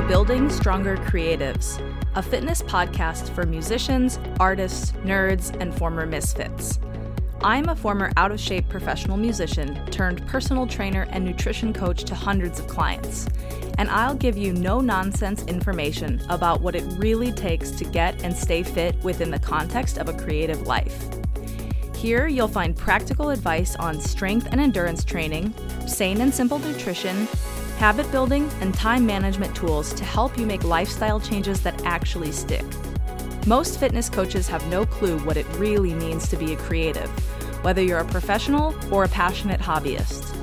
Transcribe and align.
to 0.00 0.08
Building 0.08 0.48
Stronger 0.48 0.96
Creatives, 0.96 1.78
a 2.14 2.22
fitness 2.22 2.62
podcast 2.62 3.28
for 3.34 3.44
musicians, 3.44 4.18
artists, 4.38 4.92
nerds, 5.04 5.54
and 5.60 5.74
former 5.74 6.06
misfits. 6.06 6.80
I'm 7.42 7.68
a 7.68 7.76
former 7.76 8.10
out 8.16 8.32
of 8.32 8.40
shape 8.40 8.66
professional 8.70 9.18
musician 9.18 9.84
turned 9.90 10.26
personal 10.26 10.66
trainer 10.66 11.06
and 11.10 11.22
nutrition 11.22 11.74
coach 11.74 12.04
to 12.04 12.14
hundreds 12.14 12.58
of 12.58 12.66
clients, 12.66 13.26
and 13.76 13.90
I'll 13.90 14.14
give 14.14 14.38
you 14.38 14.54
no 14.54 14.80
nonsense 14.80 15.42
information 15.44 16.22
about 16.30 16.62
what 16.62 16.74
it 16.74 16.84
really 16.96 17.30
takes 17.32 17.70
to 17.72 17.84
get 17.84 18.24
and 18.24 18.34
stay 18.34 18.62
fit 18.62 18.96
within 19.02 19.30
the 19.30 19.38
context 19.38 19.98
of 19.98 20.08
a 20.08 20.14
creative 20.14 20.62
life. 20.62 21.08
Here, 21.94 22.26
you'll 22.26 22.48
find 22.48 22.74
practical 22.74 23.28
advice 23.28 23.76
on 23.76 24.00
strength 24.00 24.48
and 24.50 24.62
endurance 24.62 25.04
training, 25.04 25.52
sane 25.86 26.22
and 26.22 26.32
simple 26.32 26.58
nutrition, 26.58 27.28
habit 27.80 28.10
building, 28.12 28.46
and 28.60 28.74
time 28.74 29.06
management 29.06 29.56
tools 29.56 29.94
to 29.94 30.04
help 30.04 30.38
you 30.38 30.44
make 30.44 30.62
lifestyle 30.64 31.18
changes 31.18 31.62
that 31.62 31.82
actually 31.86 32.30
stick. 32.30 32.64
Most 33.46 33.80
fitness 33.80 34.10
coaches 34.10 34.46
have 34.48 34.64
no 34.68 34.84
clue 34.84 35.18
what 35.20 35.38
it 35.38 35.46
really 35.56 35.94
means 35.94 36.28
to 36.28 36.36
be 36.36 36.52
a 36.52 36.56
creative, 36.56 37.08
whether 37.64 37.80
you're 37.80 38.00
a 38.00 38.04
professional 38.04 38.74
or 38.92 39.04
a 39.04 39.08
passionate 39.08 39.60
hobbyist. 39.60 40.36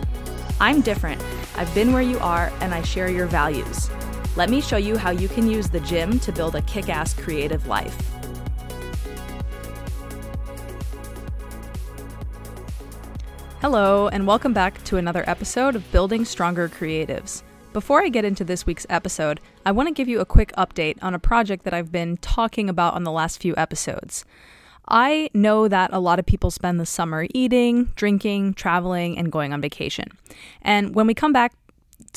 I'm 0.59 0.81
different. 0.81 1.21
I've 1.55 1.73
been 1.75 1.93
where 1.93 2.01
you 2.01 2.17
are, 2.17 2.51
and 2.59 2.73
I 2.73 2.81
share 2.81 3.11
your 3.11 3.27
values. 3.27 3.91
Let 4.35 4.49
me 4.49 4.59
show 4.59 4.77
you 4.77 4.97
how 4.97 5.11
you 5.11 5.27
can 5.27 5.47
use 5.47 5.69
the 5.69 5.79
gym 5.81 6.19
to 6.21 6.31
build 6.31 6.55
a 6.55 6.63
kick 6.63 6.89
ass 6.89 7.13
creative 7.13 7.67
life. 7.67 8.16
Hello, 13.69 14.07
and 14.07 14.25
welcome 14.25 14.53
back 14.53 14.81
to 14.85 14.95
another 14.95 15.25
episode 15.27 15.75
of 15.75 15.91
Building 15.91 16.23
Stronger 16.23 16.69
Creatives. 16.69 17.43
Before 17.73 18.01
I 18.01 18.07
get 18.07 18.23
into 18.23 18.45
this 18.45 18.65
week's 18.65 18.85
episode, 18.89 19.41
I 19.65 19.73
want 19.73 19.89
to 19.89 19.93
give 19.93 20.07
you 20.07 20.21
a 20.21 20.25
quick 20.25 20.53
update 20.57 20.97
on 21.01 21.13
a 21.13 21.19
project 21.19 21.65
that 21.65 21.73
I've 21.73 21.91
been 21.91 22.15
talking 22.15 22.69
about 22.69 22.93
on 22.93 23.03
the 23.03 23.11
last 23.11 23.41
few 23.41 23.53
episodes. 23.57 24.23
I 24.87 25.29
know 25.33 25.67
that 25.67 25.91
a 25.91 25.99
lot 25.99 26.17
of 26.17 26.25
people 26.25 26.49
spend 26.49 26.79
the 26.79 26.85
summer 26.85 27.27
eating, 27.33 27.91
drinking, 27.97 28.53
traveling, 28.53 29.17
and 29.17 29.33
going 29.33 29.51
on 29.51 29.59
vacation. 29.59 30.17
And 30.61 30.95
when 30.95 31.05
we 31.05 31.13
come 31.13 31.33
back 31.33 31.51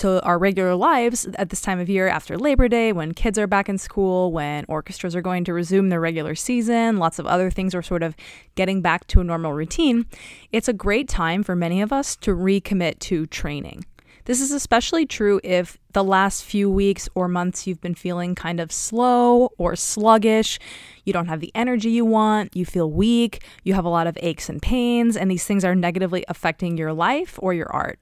to 0.00 0.22
our 0.22 0.38
regular 0.38 0.74
lives 0.74 1.28
at 1.34 1.50
this 1.50 1.60
time 1.60 1.78
of 1.78 1.90
year 1.90 2.08
after 2.08 2.38
Labor 2.38 2.68
Day, 2.68 2.90
when 2.90 3.12
kids 3.12 3.38
are 3.38 3.46
back 3.46 3.68
in 3.68 3.76
school, 3.76 4.32
when 4.32 4.64
orchestras 4.66 5.14
are 5.14 5.20
going 5.20 5.44
to 5.44 5.52
resume 5.52 5.90
their 5.90 6.00
regular 6.00 6.34
season, 6.34 6.96
lots 6.96 7.18
of 7.18 7.26
other 7.26 7.50
things 7.50 7.74
are 7.74 7.82
sort 7.82 8.02
of 8.02 8.16
getting 8.54 8.80
back 8.80 9.06
to 9.08 9.20
a 9.20 9.24
normal 9.24 9.52
routine, 9.52 10.06
it's 10.52 10.68
a 10.68 10.72
great 10.72 11.06
time 11.06 11.42
for 11.42 11.54
many 11.54 11.82
of 11.82 11.92
us 11.92 12.16
to 12.16 12.30
recommit 12.34 12.98
to 13.00 13.26
training. 13.26 13.84
This 14.24 14.40
is 14.40 14.52
especially 14.52 15.04
true 15.04 15.38
if 15.44 15.76
the 15.92 16.04
last 16.04 16.44
few 16.44 16.70
weeks 16.70 17.06
or 17.14 17.28
months 17.28 17.66
you've 17.66 17.82
been 17.82 17.94
feeling 17.94 18.34
kind 18.34 18.58
of 18.58 18.72
slow 18.72 19.50
or 19.58 19.76
sluggish. 19.76 20.58
You 21.04 21.12
don't 21.12 21.26
have 21.26 21.40
the 21.40 21.52
energy 21.54 21.90
you 21.90 22.06
want, 22.06 22.56
you 22.56 22.64
feel 22.64 22.90
weak, 22.90 23.42
you 23.64 23.74
have 23.74 23.84
a 23.84 23.90
lot 23.90 24.06
of 24.06 24.16
aches 24.22 24.48
and 24.48 24.62
pains, 24.62 25.14
and 25.14 25.30
these 25.30 25.44
things 25.44 25.62
are 25.62 25.74
negatively 25.74 26.24
affecting 26.26 26.78
your 26.78 26.94
life 26.94 27.38
or 27.42 27.52
your 27.52 27.70
art. 27.70 27.98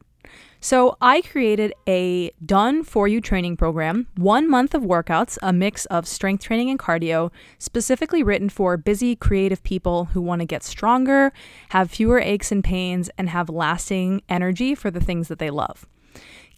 So, 0.60 0.96
I 1.00 1.22
created 1.22 1.72
a 1.86 2.32
done 2.44 2.82
for 2.82 3.06
you 3.06 3.20
training 3.20 3.56
program, 3.56 4.08
one 4.16 4.50
month 4.50 4.74
of 4.74 4.82
workouts, 4.82 5.38
a 5.40 5.52
mix 5.52 5.86
of 5.86 6.04
strength 6.04 6.42
training 6.42 6.68
and 6.68 6.80
cardio, 6.80 7.30
specifically 7.58 8.24
written 8.24 8.48
for 8.48 8.76
busy, 8.76 9.14
creative 9.14 9.62
people 9.62 10.06
who 10.06 10.20
want 10.20 10.40
to 10.40 10.46
get 10.46 10.64
stronger, 10.64 11.32
have 11.68 11.92
fewer 11.92 12.18
aches 12.18 12.50
and 12.50 12.64
pains, 12.64 13.08
and 13.16 13.28
have 13.28 13.48
lasting 13.48 14.20
energy 14.28 14.74
for 14.74 14.90
the 14.90 15.00
things 15.00 15.28
that 15.28 15.38
they 15.38 15.50
love. 15.50 15.86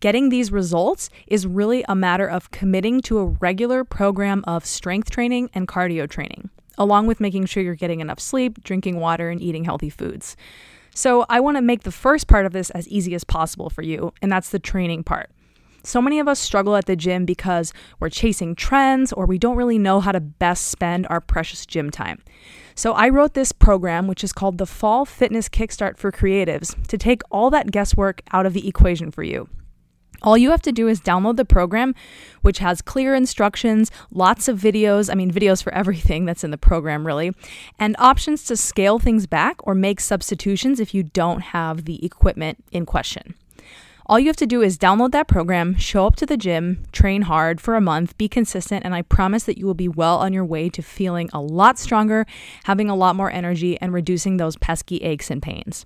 Getting 0.01 0.31
these 0.31 0.51
results 0.51 1.11
is 1.27 1.47
really 1.47 1.85
a 1.87 1.95
matter 1.95 2.27
of 2.27 2.51
committing 2.51 3.03
to 3.03 3.19
a 3.19 3.27
regular 3.27 3.85
program 3.85 4.43
of 4.47 4.65
strength 4.65 5.11
training 5.11 5.51
and 5.53 5.69
cardio 5.69 6.09
training, 6.09 6.49
along 6.79 7.07
with 7.07 7.21
making 7.21 7.45
sure 7.45 7.63
you're 7.63 7.75
getting 7.75 8.01
enough 8.01 8.19
sleep, 8.19 8.65
drinking 8.65 8.99
water, 8.99 9.29
and 9.29 9.43
eating 9.43 9.65
healthy 9.65 9.91
foods. 9.91 10.39
So, 10.95 11.25
I 11.29 11.41
want 11.41 11.57
to 11.57 11.63
make 11.63 11.83
the 11.83 11.93
first 11.93 12.27
part 12.27 12.47
of 12.47 12.53
this 12.53 12.71
as 12.71 12.89
easy 12.89 13.15
as 13.15 13.25
possible 13.25 13.71
for 13.71 13.83
you, 13.83 14.13
and 14.21 14.31
that's 14.31 14.51
the 14.51 14.59
training 14.59 15.05
part. 15.05 15.31
So 15.83 16.03
many 16.03 16.19
of 16.19 16.29
us 16.29 16.39
struggle 16.39 16.77
at 16.77 16.85
the 16.85 16.97
gym 16.97 17.25
because 17.25 17.73
we're 17.99 18.11
chasing 18.11 18.55
trends 18.55 19.13
or 19.13 19.25
we 19.25 19.39
don't 19.39 19.57
really 19.57 19.79
know 19.79 20.01
how 20.01 20.13
to 20.13 20.21
best 20.21 20.69
spend 20.69 21.07
our 21.09 21.21
precious 21.21 21.65
gym 21.65 21.91
time. 21.91 22.23
So 22.75 22.93
I 22.93 23.09
wrote 23.09 23.35
this 23.35 23.53
program, 23.53 24.07
which 24.07 24.23
is 24.23 24.33
called 24.33 24.59
the 24.59 24.67
Fall 24.67 25.07
Fitness 25.07 25.49
Kickstart 25.49 25.97
for 25.97 26.13
Creatives, 26.13 26.77
to 26.89 26.99
take 26.99 27.23
all 27.31 27.51
that 27.51 27.71
guesswork 27.71 28.21
out 28.33 28.45
of 28.45 28.53
the 28.53 28.69
equation 28.69 29.11
for 29.11 29.23
you. 29.23 29.49
All 30.23 30.37
you 30.37 30.51
have 30.51 30.63
to 30.63 30.73
do 30.73 30.89
is 30.89 31.01
download 31.01 31.37
the 31.37 31.45
program, 31.45 31.95
which 32.43 32.59
has 32.59 32.83
clear 32.83 33.15
instructions, 33.15 33.91
lots 34.11 34.49
of 34.49 34.59
videos, 34.59 35.11
I 35.11 35.15
mean, 35.15 35.31
videos 35.31 35.63
for 35.63 35.73
everything 35.73 36.27
that's 36.27 36.45
in 36.45 36.51
the 36.51 36.59
program, 36.59 37.07
really, 37.07 37.33
and 37.79 37.97
options 37.99 38.45
to 38.45 38.57
scale 38.57 38.99
things 38.99 39.27
back 39.27 39.67
or 39.67 39.75
make 39.75 40.01
substitutions 40.01 40.81
if 40.81 40.93
you 40.95 41.03
don't 41.03 41.41
have 41.41 41.85
the 41.85 42.05
equipment 42.05 42.63
in 42.71 42.85
question. 42.85 43.35
All 44.07 44.19
you 44.19 44.27
have 44.27 44.37
to 44.39 44.47
do 44.47 44.61
is 44.61 44.77
download 44.77 45.13
that 45.13 45.29
program, 45.29 45.77
show 45.77 46.05
up 46.05 46.17
to 46.17 46.27
the 46.27 46.37
gym, 46.37 46.85
train 46.91 47.23
hard 47.23 47.61
for 47.61 47.77
a 47.77 47.81
month, 47.81 48.19
be 48.19 48.29
consistent, 48.29 48.85
and 48.85 48.93
I 48.93 49.03
promise 49.03 49.45
that 49.45 49.57
you 49.57 49.67
will 49.67 49.75
be 49.75 49.87
well 49.87 50.19
on 50.19 50.33
your 50.33 50.45
way 50.45 50.69
to 50.71 50.83
feeling 50.83 51.31
a 51.33 51.41
lot 51.41 51.79
stronger, 51.79 52.27
having 52.65 52.91
a 52.91 52.97
lot 52.97 53.15
more 53.15 53.31
energy, 53.31 53.81
and 53.81 53.93
reducing 53.93 54.37
those 54.37 54.57
pesky 54.57 54.97
aches 54.99 55.31
and 55.31 55.41
pains. 55.41 55.85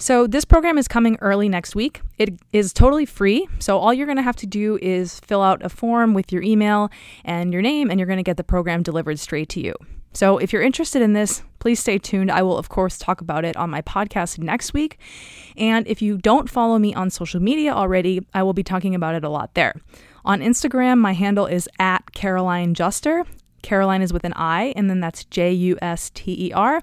So, 0.00 0.26
this 0.26 0.46
program 0.46 0.78
is 0.78 0.88
coming 0.88 1.18
early 1.20 1.46
next 1.46 1.74
week. 1.74 2.00
It 2.16 2.40
is 2.54 2.72
totally 2.72 3.04
free. 3.04 3.46
So, 3.58 3.76
all 3.76 3.92
you're 3.92 4.06
going 4.06 4.16
to 4.16 4.22
have 4.22 4.36
to 4.36 4.46
do 4.46 4.78
is 4.80 5.20
fill 5.20 5.42
out 5.42 5.62
a 5.62 5.68
form 5.68 6.14
with 6.14 6.32
your 6.32 6.42
email 6.42 6.90
and 7.22 7.52
your 7.52 7.60
name, 7.60 7.90
and 7.90 8.00
you're 8.00 8.06
going 8.06 8.16
to 8.16 8.22
get 8.22 8.38
the 8.38 8.42
program 8.42 8.82
delivered 8.82 9.18
straight 9.18 9.50
to 9.50 9.60
you. 9.60 9.74
So, 10.14 10.38
if 10.38 10.54
you're 10.54 10.62
interested 10.62 11.02
in 11.02 11.12
this, 11.12 11.42
please 11.58 11.80
stay 11.80 11.98
tuned. 11.98 12.30
I 12.30 12.42
will, 12.42 12.56
of 12.56 12.70
course, 12.70 12.96
talk 12.96 13.20
about 13.20 13.44
it 13.44 13.58
on 13.58 13.68
my 13.68 13.82
podcast 13.82 14.38
next 14.38 14.72
week. 14.72 14.98
And 15.58 15.86
if 15.86 16.00
you 16.00 16.16
don't 16.16 16.48
follow 16.48 16.78
me 16.78 16.94
on 16.94 17.10
social 17.10 17.40
media 17.42 17.74
already, 17.74 18.26
I 18.32 18.42
will 18.42 18.54
be 18.54 18.64
talking 18.64 18.94
about 18.94 19.14
it 19.14 19.22
a 19.22 19.28
lot 19.28 19.52
there. 19.52 19.74
On 20.24 20.40
Instagram, 20.40 20.96
my 20.96 21.12
handle 21.12 21.44
is 21.44 21.68
at 21.78 22.12
Caroline 22.12 22.72
Juster. 22.72 23.26
Caroline 23.60 24.00
is 24.00 24.14
with 24.14 24.24
an 24.24 24.32
I, 24.32 24.72
and 24.76 24.88
then 24.88 25.00
that's 25.00 25.26
J 25.26 25.52
U 25.52 25.78
S 25.82 26.08
T 26.14 26.46
E 26.46 26.52
R. 26.54 26.80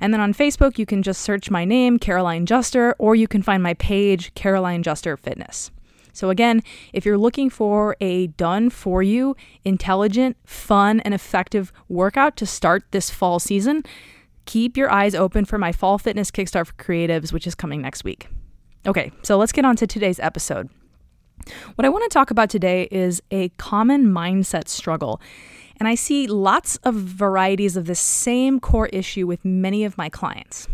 And 0.00 0.12
then 0.12 0.20
on 0.20 0.34
Facebook, 0.34 0.78
you 0.78 0.86
can 0.86 1.02
just 1.02 1.22
search 1.22 1.50
my 1.50 1.64
name, 1.64 1.98
Caroline 1.98 2.46
Juster, 2.46 2.94
or 2.98 3.14
you 3.14 3.28
can 3.28 3.42
find 3.42 3.62
my 3.62 3.74
page, 3.74 4.34
Caroline 4.34 4.82
Juster 4.82 5.16
Fitness. 5.16 5.70
So, 6.12 6.30
again, 6.30 6.62
if 6.94 7.04
you're 7.04 7.18
looking 7.18 7.50
for 7.50 7.94
a 8.00 8.28
done 8.28 8.70
for 8.70 9.02
you, 9.02 9.36
intelligent, 9.64 10.38
fun, 10.46 11.00
and 11.00 11.12
effective 11.12 11.72
workout 11.88 12.36
to 12.38 12.46
start 12.46 12.84
this 12.90 13.10
fall 13.10 13.38
season, 13.38 13.82
keep 14.46 14.78
your 14.78 14.90
eyes 14.90 15.14
open 15.14 15.44
for 15.44 15.58
my 15.58 15.72
Fall 15.72 15.98
Fitness 15.98 16.30
Kickstart 16.30 16.68
for 16.68 16.72
Creatives, 16.74 17.32
which 17.32 17.46
is 17.46 17.54
coming 17.54 17.82
next 17.82 18.02
week. 18.02 18.28
Okay, 18.86 19.12
so 19.22 19.36
let's 19.36 19.52
get 19.52 19.66
on 19.66 19.76
to 19.76 19.86
today's 19.86 20.18
episode. 20.20 20.70
What 21.74 21.84
I 21.84 21.90
want 21.90 22.04
to 22.04 22.14
talk 22.14 22.30
about 22.30 22.48
today 22.48 22.88
is 22.90 23.22
a 23.30 23.50
common 23.50 24.06
mindset 24.06 24.68
struggle 24.68 25.20
and 25.78 25.88
I 25.88 25.94
see 25.94 26.26
lots 26.26 26.76
of 26.78 26.94
varieties 26.94 27.76
of 27.76 27.86
the 27.86 27.94
same 27.94 28.60
core 28.60 28.86
issue 28.86 29.26
with 29.26 29.44
many 29.44 29.84
of 29.84 29.98
my 29.98 30.08
clients. 30.08 30.68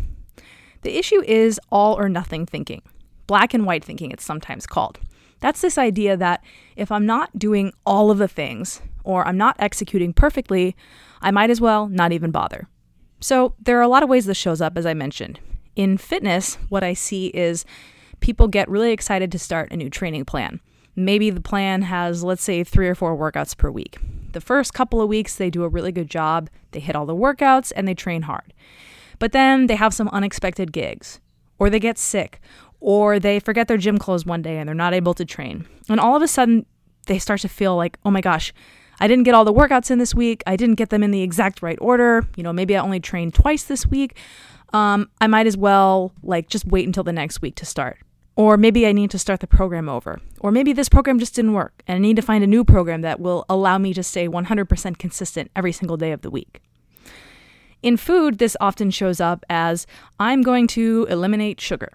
The 0.83 0.99
issue 0.99 1.23
is 1.23 1.61
all 1.71 1.99
or 1.99 2.09
nothing 2.09 2.47
thinking, 2.47 2.83
black 3.27 3.55
and 3.55 3.65
white 3.65 3.85
thinking, 3.85 4.11
it's 4.11 4.25
sometimes 4.25 4.67
called. 4.67 4.99
That's 5.41 5.61
this 5.61 5.79
idea 5.79 6.17
that 6.17 6.45
if 6.77 6.93
I'm 6.93 7.07
not 7.07 7.37
doing 7.39 7.73
all 7.85 8.11
of 8.11 8.19
the 8.19 8.29
things 8.29 8.81
or 9.05 9.27
I'm 9.27 9.37
not 9.37 9.57
executing 9.59 10.13
perfectly, 10.13 10.77
I 11.21 11.31
might 11.31 11.51
as 11.51 11.61
well 11.61 11.89
not 11.89 12.13
even 12.13 12.31
bother. 12.31 12.69
So, 13.21 13.55
there 13.61 13.79
are 13.79 13.83
a 13.83 13.89
lot 13.89 14.03
of 14.03 14.09
ways 14.09 14.27
this 14.27 14.37
shows 14.37 14.61
up, 14.61 14.77
as 14.77 14.85
I 14.85 14.95
mentioned. 14.95 15.39
In 15.77 15.97
fitness, 15.97 16.59
what 16.69 16.83
I 16.83 16.93
see 16.93 17.27
is 17.29 17.65
people 18.21 18.49
get 18.49 18.69
really 18.69 18.93
excited 18.93 19.31
to 19.33 19.39
start 19.39 19.73
a 19.73 19.77
new 19.77 19.89
training 19.89 20.25
plan. 20.25 20.61
Maybe 20.97 21.31
the 21.31 21.41
plan 21.41 21.83
has, 21.83 22.25
let's 22.25 22.43
say, 22.43 22.65
three 22.65 22.89
or 22.89 22.95
four 22.95 23.17
workouts 23.17 23.57
per 23.57 23.71
week. 23.71 23.99
The 24.33 24.41
first 24.41 24.75
couple 24.75 25.01
of 25.01 25.09
weeks, 25.09 25.37
they 25.37 25.51
do 25.51 25.63
a 25.65 25.69
really 25.69 25.93
good 25.93 26.11
job. 26.11 26.51
They 26.73 26.81
hit 26.81 26.97
all 26.97 27.07
the 27.07 27.15
workouts 27.15 27.73
and 27.75 27.87
they 27.87 27.95
train 27.95 28.23
hard. 28.23 28.53
But 29.19 29.33
then 29.33 29.67
they 29.67 29.77
have 29.77 29.95
some 29.95 30.09
unexpected 30.09 30.73
gigs, 30.73 31.21
or 31.59 31.71
they 31.71 31.79
get 31.79 31.99
sick, 31.99 32.41
or 32.81 33.21
they 33.21 33.39
forget 33.39 33.69
their 33.69 33.77
gym 33.77 33.99
clothes 33.99 34.27
one 34.27 34.43
day 34.43 34.59
and 34.59 34.67
they're 34.67 34.75
not 34.75 34.95
able 34.95 35.15
to 35.15 35.25
train. 35.25 35.67
And 35.89 36.01
all 36.01 36.17
of 36.17 36.23
a 36.23 36.29
sudden, 36.29 36.67
they 37.07 37.19
start 37.19 37.41
to 37.43 37.49
feel 37.49 37.77
like, 37.77 37.99
oh 38.05 38.11
my 38.11 38.21
gosh, 38.21 38.53
I 39.01 39.07
didn't 39.07 39.25
get 39.25 39.35
all 39.35 39.45
the 39.45 39.53
workouts 39.53 39.91
in 39.91 39.99
this 39.99 40.15
week. 40.15 40.43
I 40.47 40.57
didn't 40.57 40.77
get 40.77 40.91
them 40.91 41.03
in 41.03 41.11
the 41.11 41.23
exact 41.23 41.63
right 41.63 41.79
order. 41.81 42.27
You 42.37 42.43
know, 42.43 42.53
maybe 42.53 42.77
I 42.77 42.81
only 42.81 43.01
trained 43.01 43.35
twice 43.35 43.65
this 43.65 43.87
week. 43.87 44.17
Um, 44.73 45.11
I 45.21 45.27
might 45.27 45.47
as 45.47 45.57
well 45.57 46.13
like 46.23 46.49
just 46.49 46.67
wait 46.67 46.87
until 46.87 47.05
the 47.05 47.13
next 47.13 47.43
week 47.43 47.55
to 47.57 47.67
start. 47.67 47.99
Or 48.35 48.57
maybe 48.57 48.87
I 48.87 48.93
need 48.93 49.11
to 49.11 49.19
start 49.19 49.41
the 49.41 49.47
program 49.47 49.89
over. 49.89 50.19
Or 50.41 50.51
maybe 50.51 50.73
this 50.73 50.89
program 50.89 51.19
just 51.19 51.35
didn't 51.35 51.53
work 51.53 51.83
and 51.87 51.97
I 51.97 51.99
need 51.99 52.17
to 52.17 52.23
find 52.23 52.43
a 52.43 52.47
new 52.47 52.65
program 52.65 53.03
that 53.03 53.21
will 53.21 53.45
allow 53.49 53.77
me 53.79 53.93
to 53.95 54.03
stay 54.03 54.27
100% 54.27 54.99
consistent 54.99 55.51
every 55.55 55.73
single 55.73 55.97
day 55.99 56.13
of 56.13 56.23
the 56.23 56.31
week. 56.31 56.63
In 57.83 57.97
food, 57.97 58.39
this 58.39 58.57
often 58.61 58.91
shows 58.91 59.21
up 59.21 59.45
as 59.51 59.87
I'm 60.19 60.43
going 60.43 60.67
to 60.69 61.07
eliminate 61.11 61.61
sugar. 61.61 61.91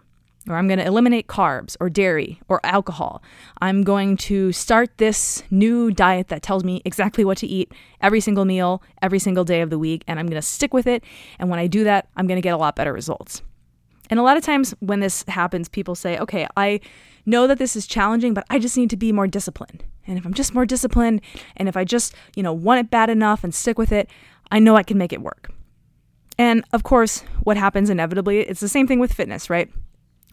or 0.48 0.56
I'm 0.56 0.68
going 0.68 0.80
to 0.80 0.86
eliminate 0.86 1.28
carbs 1.28 1.76
or 1.80 1.90
dairy 1.90 2.40
or 2.48 2.60
alcohol. 2.64 3.22
I'm 3.60 3.84
going 3.84 4.18
to 4.18 4.52
start 4.52 4.98
this 4.98 5.44
new 5.52 5.92
diet 5.92 6.30
that 6.30 6.42
tells 6.42 6.64
me 6.64 6.82
exactly 6.86 7.26
what 7.26 7.38
to 7.40 7.48
eat 7.48 7.72
every 8.02 8.22
single 8.22 8.46
meal, 8.46 8.82
every 9.02 9.20
single 9.20 9.44
day 9.44 9.62
of 9.62 9.70
the 9.70 9.80
week, 9.80 10.04
and 10.08 10.20
I'm 10.20 10.28
going 10.28 10.42
to 10.42 10.48
stick 10.48 10.74
with 10.74 10.88
it. 10.88 11.04
And 11.40 11.50
when 11.50 11.60
I 11.60 11.68
do 11.68 11.84
that, 11.84 12.08
I'm 12.16 12.28
going 12.28 12.38
to 12.38 12.42
get 12.42 12.54
a 12.54 12.58
lot 12.58 12.76
better 12.76 12.94
results. 12.94 13.42
And 14.10 14.20
a 14.20 14.24
lot 14.24 14.38
of 14.38 14.44
times 14.44 14.74
when 14.80 15.00
this 15.00 15.24
happens, 15.28 15.70
people 15.70 15.96
say, 15.96 16.18
okay, 16.18 16.48
I 16.56 16.80
know 17.26 17.48
that 17.48 17.58
this 17.58 17.76
is 17.76 17.88
challenging, 17.88 18.34
but 18.34 18.46
I 18.50 18.60
just 18.60 18.78
need 18.78 18.90
to 18.92 18.98
be 18.98 19.12
more 19.12 19.28
disciplined. 19.28 19.84
And 20.08 20.18
if 20.18 20.26
I'm 20.26 20.34
just 20.34 20.54
more 20.54 20.66
disciplined 20.66 21.22
and 21.58 21.68
if 21.68 21.76
I 21.76 21.84
just, 21.84 22.14
you 22.36 22.44
know, 22.44 22.54
want 22.54 22.80
it 22.80 22.90
bad 22.90 23.10
enough 23.10 23.44
and 23.44 23.54
stick 23.54 23.78
with 23.78 23.92
it, 23.92 24.10
I 24.52 24.60
know 24.60 24.76
I 24.76 24.84
can 24.84 24.98
make 24.98 25.12
it 25.12 25.22
work. 25.22 25.52
And 26.38 26.64
of 26.72 26.84
course, 26.84 27.24
what 27.44 27.58
happens 27.58 27.90
inevitably, 27.90 28.42
it's 28.42 28.62
the 28.62 28.70
same 28.70 28.88
thing 28.88 29.00
with 29.00 29.14
fitness, 29.14 29.50
right? 29.50 29.70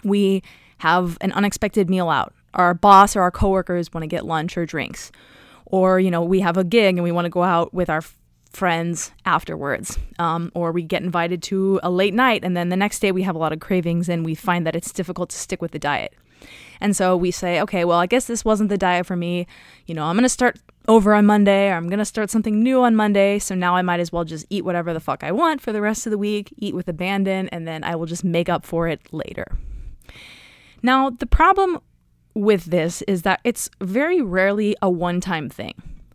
We 0.04 0.42
have 0.78 1.18
an 1.20 1.32
unexpected 1.32 1.88
meal 1.90 2.10
out. 2.10 2.34
Our 2.52 2.74
boss 2.74 3.16
or 3.16 3.22
our 3.22 3.30
coworkers 3.30 3.92
want 3.92 4.02
to 4.02 4.08
get 4.08 4.24
lunch 4.24 4.56
or 4.56 4.66
drinks. 4.66 5.10
Or, 5.66 5.98
you 5.98 6.10
know, 6.10 6.22
we 6.22 6.40
have 6.40 6.56
a 6.56 6.62
gig 6.62 6.96
and 6.96 7.02
we 7.02 7.10
want 7.10 7.24
to 7.24 7.30
go 7.30 7.42
out 7.42 7.74
with 7.74 7.90
our 7.90 8.02
friends 8.54 9.12
afterwards. 9.24 9.98
Um, 10.18 10.50
or 10.54 10.72
we 10.72 10.82
get 10.82 11.02
invited 11.02 11.42
to 11.44 11.80
a 11.82 11.90
late 11.90 12.14
night 12.14 12.44
and 12.44 12.56
then 12.56 12.68
the 12.68 12.76
next 12.76 13.00
day 13.00 13.12
we 13.12 13.22
have 13.22 13.34
a 13.34 13.38
lot 13.38 13.52
of 13.52 13.60
cravings 13.60 14.08
and 14.08 14.24
we 14.24 14.34
find 14.34 14.66
that 14.66 14.76
it's 14.76 14.92
difficult 14.92 15.30
to 15.30 15.36
stick 15.36 15.60
with 15.60 15.72
the 15.72 15.78
diet. 15.78 16.14
And 16.80 16.96
so 16.96 17.16
we 17.16 17.30
say, 17.30 17.60
okay, 17.62 17.84
well, 17.84 17.98
I 17.98 18.06
guess 18.06 18.26
this 18.26 18.44
wasn't 18.44 18.68
the 18.68 18.78
diet 18.78 19.06
for 19.06 19.16
me. 19.16 19.46
You 19.86 19.94
know, 19.94 20.04
I'm 20.04 20.16
going 20.16 20.24
to 20.24 20.28
start 20.28 20.58
over 20.86 21.14
on 21.14 21.26
Monday 21.26 21.70
or 21.70 21.74
I'm 21.74 21.88
going 21.88 21.98
to 21.98 22.04
start 22.04 22.30
something 22.30 22.62
new 22.62 22.82
on 22.82 22.94
Monday. 22.94 23.38
So 23.38 23.54
now 23.54 23.74
I 23.74 23.82
might 23.82 24.00
as 24.00 24.12
well 24.12 24.24
just 24.24 24.46
eat 24.50 24.64
whatever 24.64 24.92
the 24.92 25.00
fuck 25.00 25.24
I 25.24 25.32
want 25.32 25.60
for 25.60 25.72
the 25.72 25.80
rest 25.80 26.06
of 26.06 26.10
the 26.10 26.18
week, 26.18 26.52
eat 26.58 26.74
with 26.74 26.88
abandon, 26.88 27.48
and 27.48 27.66
then 27.66 27.84
I 27.84 27.96
will 27.96 28.06
just 28.06 28.24
make 28.24 28.48
up 28.48 28.66
for 28.66 28.88
it 28.88 29.00
later. 29.12 29.56
Now, 30.82 31.10
the 31.10 31.26
problem 31.26 31.80
with 32.34 32.66
this 32.66 33.02
is 33.02 33.22
that 33.22 33.40
it's 33.44 33.70
very 33.80 34.20
rarely 34.20 34.76
a 34.82 34.90
one 34.90 35.20
time 35.20 35.48
thing. 35.48 35.74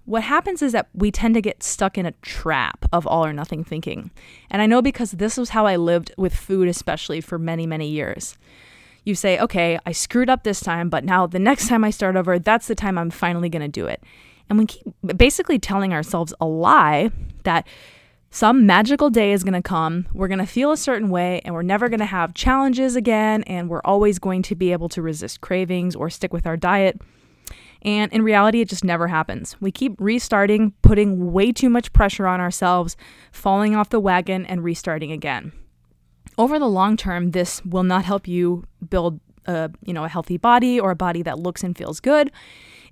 What 0.09 0.23
happens 0.23 0.61
is 0.61 0.71
that 0.71 0.89
we 0.93 1.11
tend 1.11 1.35
to 1.35 1.41
get 1.41 1.61
stuck 1.61 1.97
in 1.97 2.05
a 2.05 2.13
trap 2.23 2.85
of 2.91 3.05
all 3.05 3.23
or 3.23 3.31
nothing 3.31 3.63
thinking. 3.63 4.09
And 4.49 4.61
I 4.61 4.65
know 4.65 4.81
because 4.81 5.11
this 5.11 5.37
was 5.37 5.49
how 5.49 5.67
I 5.67 5.75
lived 5.75 6.11
with 6.17 6.35
food, 6.35 6.67
especially 6.67 7.21
for 7.21 7.37
many, 7.37 7.67
many 7.67 7.87
years 7.87 8.35
you 9.05 9.15
say, 9.15 9.39
okay, 9.39 9.79
I 9.85 9.91
screwed 9.91 10.29
up 10.29 10.43
this 10.43 10.59
time, 10.59 10.89
but 10.89 11.03
now 11.03 11.27
the 11.27 11.39
next 11.39 11.67
time 11.69 11.83
I 11.83 11.89
start 11.89 12.15
over, 12.15 12.39
that's 12.39 12.67
the 12.67 12.75
time 12.75 12.97
I'm 12.97 13.09
finally 13.09 13.49
going 13.49 13.61
to 13.61 13.67
do 13.67 13.87
it. 13.87 14.01
And 14.49 14.57
we 14.57 14.65
keep 14.65 14.93
basically 15.15 15.59
telling 15.59 15.93
ourselves 15.93 16.33
a 16.39 16.45
lie 16.45 17.11
that 17.43 17.67
some 18.31 18.65
magical 18.65 19.09
day 19.09 19.31
is 19.31 19.43
going 19.43 19.53
to 19.53 19.61
come, 19.61 20.07
we're 20.13 20.27
going 20.27 20.39
to 20.39 20.45
feel 20.45 20.71
a 20.71 20.77
certain 20.77 21.09
way, 21.09 21.41
and 21.43 21.53
we're 21.53 21.63
never 21.63 21.89
going 21.89 21.99
to 21.99 22.05
have 22.05 22.35
challenges 22.35 22.95
again, 22.95 23.43
and 23.43 23.69
we're 23.69 23.81
always 23.83 24.19
going 24.19 24.43
to 24.43 24.55
be 24.55 24.71
able 24.71 24.89
to 24.89 25.01
resist 25.01 25.41
cravings 25.41 25.95
or 25.95 26.09
stick 26.09 26.31
with 26.31 26.45
our 26.45 26.57
diet. 26.57 27.01
And 27.81 28.11
in 28.11 28.23
reality, 28.23 28.61
it 28.61 28.69
just 28.69 28.83
never 28.83 29.07
happens. 29.07 29.55
We 29.61 29.71
keep 29.71 29.95
restarting, 29.99 30.73
putting 30.81 31.31
way 31.31 31.51
too 31.51 31.69
much 31.69 31.93
pressure 31.93 32.27
on 32.27 32.41
ourselves, 32.41 32.97
falling 33.31 33.75
off 33.75 33.89
the 33.89 33.99
wagon, 33.99 34.45
and 34.45 34.63
restarting 34.63 35.11
again 35.11 35.53
over 36.39 36.57
the 36.57 36.69
long 36.69 36.95
term, 36.95 37.31
this 37.31 37.63
will 37.65 37.83
not 37.83 38.05
help 38.05 38.27
you 38.27 38.63
build 38.89 39.19
a 39.45 39.69
you 39.85 39.93
know 39.93 40.05
a 40.05 40.07
healthy 40.07 40.37
body 40.37 40.79
or 40.79 40.89
a 40.91 40.95
body 40.95 41.21
that 41.21 41.37
looks 41.37 41.63
and 41.63 41.77
feels 41.77 41.99
good. 41.99 42.31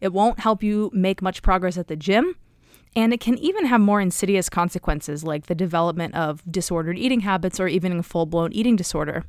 It 0.02 0.14
won't 0.14 0.42
help 0.42 0.62
you 0.62 0.92
make 0.94 1.22
much 1.22 1.42
progress 1.42 1.78
at 1.78 1.88
the 1.88 1.96
gym. 1.96 2.36
And 2.96 3.14
it 3.14 3.20
can 3.20 3.38
even 3.38 3.66
have 3.66 3.80
more 3.80 4.02
insidious 4.02 4.50
consequences, 4.50 5.24
like 5.24 5.46
the 5.46 5.56
development 5.56 6.16
of 6.16 6.42
disordered 6.52 6.98
eating 6.98 7.22
habits 7.22 7.60
or 7.60 7.68
even 7.68 8.00
a 8.00 8.04
full 8.04 8.26
blown 8.26 8.52
eating 8.54 8.76
disorder. 8.76 9.24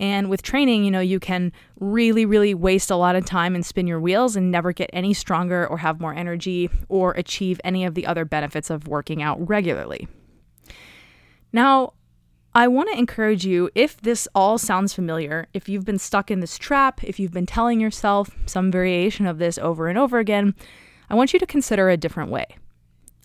And 0.00 0.30
with 0.30 0.42
training, 0.42 0.84
you 0.84 0.90
know, 0.90 1.00
you 1.00 1.18
can 1.18 1.52
really, 1.80 2.24
really 2.24 2.54
waste 2.54 2.90
a 2.90 2.96
lot 2.96 3.16
of 3.16 3.24
time 3.24 3.54
and 3.54 3.66
spin 3.66 3.86
your 3.86 4.00
wheels 4.00 4.36
and 4.36 4.50
never 4.50 4.72
get 4.72 4.90
any 4.92 5.12
stronger 5.12 5.66
or 5.66 5.78
have 5.78 6.00
more 6.00 6.14
energy 6.14 6.70
or 6.88 7.12
achieve 7.12 7.60
any 7.64 7.84
of 7.84 7.94
the 7.94 8.06
other 8.06 8.24
benefits 8.24 8.70
of 8.70 8.86
working 8.86 9.22
out 9.22 9.48
regularly. 9.48 10.06
Now, 11.52 11.94
I 12.54 12.66
want 12.68 12.90
to 12.90 12.98
encourage 12.98 13.44
you 13.44 13.70
if 13.74 14.00
this 14.00 14.26
all 14.34 14.58
sounds 14.58 14.94
familiar, 14.94 15.46
if 15.52 15.68
you've 15.68 15.84
been 15.84 15.98
stuck 15.98 16.30
in 16.30 16.40
this 16.40 16.58
trap, 16.58 17.02
if 17.04 17.20
you've 17.20 17.32
been 17.32 17.46
telling 17.46 17.80
yourself 17.80 18.30
some 18.46 18.70
variation 18.70 19.26
of 19.26 19.38
this 19.38 19.58
over 19.58 19.88
and 19.88 19.98
over 19.98 20.18
again, 20.18 20.54
I 21.10 21.14
want 21.14 21.32
you 21.32 21.38
to 21.38 21.46
consider 21.46 21.88
a 21.88 21.96
different 21.96 22.30
way. 22.30 22.46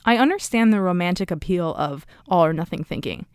I 0.06 0.18
understand 0.18 0.74
the 0.74 0.82
romantic 0.82 1.32
appeal 1.32 1.74
of 1.76 2.06
all 2.28 2.46
or 2.46 2.54
nothing 2.54 2.84
thinking. 2.84 3.26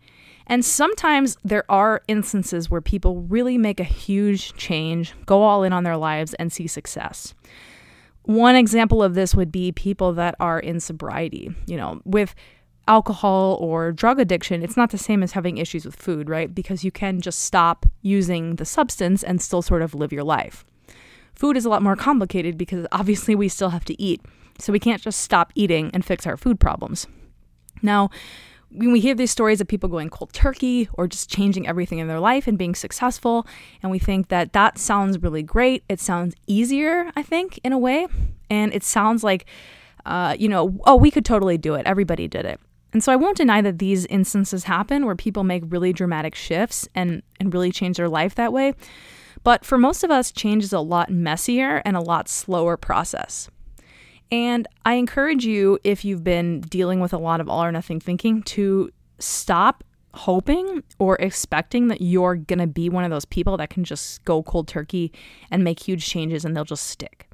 And 0.49 0.65
sometimes 0.65 1.37
there 1.43 1.63
are 1.69 2.01
instances 2.07 2.71
where 2.71 2.81
people 2.81 3.21
really 3.21 3.57
make 3.57 3.79
a 3.79 3.83
huge 3.83 4.53
change, 4.55 5.13
go 5.27 5.43
all 5.43 5.63
in 5.63 5.71
on 5.71 5.83
their 5.83 5.95
lives, 5.95 6.33
and 6.33 6.51
see 6.51 6.65
success. 6.65 7.35
One 8.23 8.55
example 8.55 9.03
of 9.03 9.13
this 9.13 9.35
would 9.35 9.51
be 9.51 9.71
people 9.71 10.11
that 10.13 10.35
are 10.39 10.59
in 10.59 10.79
sobriety. 10.79 11.53
You 11.67 11.77
know, 11.77 12.01
with 12.03 12.33
alcohol 12.87 13.59
or 13.61 13.91
drug 13.91 14.19
addiction, 14.19 14.63
it's 14.63 14.75
not 14.75 14.89
the 14.89 14.97
same 14.97 15.21
as 15.21 15.33
having 15.33 15.59
issues 15.59 15.85
with 15.85 15.95
food, 15.95 16.27
right? 16.27 16.53
Because 16.53 16.83
you 16.83 16.91
can 16.91 17.21
just 17.21 17.41
stop 17.41 17.85
using 18.01 18.55
the 18.55 18.65
substance 18.65 19.23
and 19.23 19.39
still 19.39 19.61
sort 19.61 19.83
of 19.83 19.93
live 19.93 20.11
your 20.11 20.23
life. 20.23 20.65
Food 21.35 21.57
is 21.57 21.65
a 21.65 21.69
lot 21.69 21.83
more 21.83 21.95
complicated 21.95 22.57
because 22.57 22.87
obviously 22.91 23.35
we 23.35 23.49
still 23.49 23.69
have 23.69 23.85
to 23.85 24.01
eat. 24.01 24.21
So 24.57 24.73
we 24.73 24.79
can't 24.79 25.01
just 25.01 25.21
stop 25.21 25.53
eating 25.53 25.91
and 25.93 26.03
fix 26.03 26.25
our 26.25 26.35
food 26.35 26.59
problems. 26.59 27.05
Now, 27.81 28.09
when 28.71 28.91
we 28.91 28.99
hear 28.99 29.15
these 29.15 29.31
stories 29.31 29.61
of 29.61 29.67
people 29.67 29.89
going 29.89 30.09
cold 30.09 30.31
turkey 30.33 30.89
or 30.93 31.07
just 31.07 31.29
changing 31.29 31.67
everything 31.67 31.99
in 31.99 32.07
their 32.07 32.19
life 32.19 32.47
and 32.47 32.57
being 32.57 32.75
successful, 32.75 33.47
and 33.81 33.91
we 33.91 33.99
think 33.99 34.27
that 34.29 34.53
that 34.53 34.77
sounds 34.77 35.21
really 35.21 35.43
great. 35.43 35.83
It 35.89 35.99
sounds 35.99 36.35
easier, 36.47 37.11
I 37.15 37.23
think, 37.23 37.59
in 37.63 37.73
a 37.73 37.77
way. 37.77 38.07
And 38.49 38.73
it 38.73 38.83
sounds 38.83 39.23
like, 39.23 39.45
uh, 40.05 40.35
you 40.37 40.47
know, 40.47 40.79
oh, 40.85 40.95
we 40.95 41.11
could 41.11 41.25
totally 41.25 41.57
do 41.57 41.75
it. 41.75 41.85
Everybody 41.85 42.27
did 42.27 42.45
it. 42.45 42.59
And 42.93 43.03
so 43.03 43.11
I 43.11 43.15
won't 43.15 43.37
deny 43.37 43.61
that 43.61 43.79
these 43.79 44.05
instances 44.07 44.63
happen 44.63 45.05
where 45.05 45.15
people 45.15 45.43
make 45.43 45.63
really 45.67 45.93
dramatic 45.93 46.33
shifts 46.33 46.87
and, 46.95 47.21
and 47.39 47.53
really 47.53 47.71
change 47.71 47.97
their 47.97 48.09
life 48.09 48.35
that 48.35 48.51
way. 48.51 48.73
But 49.43 49.63
for 49.63 49.77
most 49.77 50.03
of 50.03 50.11
us, 50.11 50.31
change 50.31 50.63
is 50.63 50.73
a 50.73 50.79
lot 50.79 51.09
messier 51.09 51.81
and 51.85 51.95
a 51.95 52.01
lot 52.01 52.27
slower 52.27 52.77
process. 52.77 53.49
And 54.31 54.67
I 54.85 54.93
encourage 54.93 55.45
you, 55.45 55.79
if 55.83 56.05
you've 56.05 56.23
been 56.23 56.61
dealing 56.61 56.99
with 56.99 57.13
a 57.13 57.17
lot 57.17 57.41
of 57.41 57.49
all 57.49 57.63
or 57.63 57.71
nothing 57.71 57.99
thinking, 57.99 58.43
to 58.43 58.91
stop 59.17 59.83
hoping 60.13 60.83
or 60.97 61.15
expecting 61.17 61.87
that 61.87 62.01
you're 62.01 62.35
going 62.35 62.59
to 62.59 62.67
be 62.67 62.89
one 62.89 63.03
of 63.03 63.09
those 63.09 63.25
people 63.25 63.57
that 63.57 63.69
can 63.69 63.83
just 63.83 64.23
go 64.25 64.41
cold 64.43 64.67
turkey 64.67 65.11
and 65.51 65.63
make 65.63 65.79
huge 65.79 66.07
changes 66.07 66.45
and 66.45 66.55
they'll 66.55 66.65
just 66.65 66.87
stick 66.87 67.29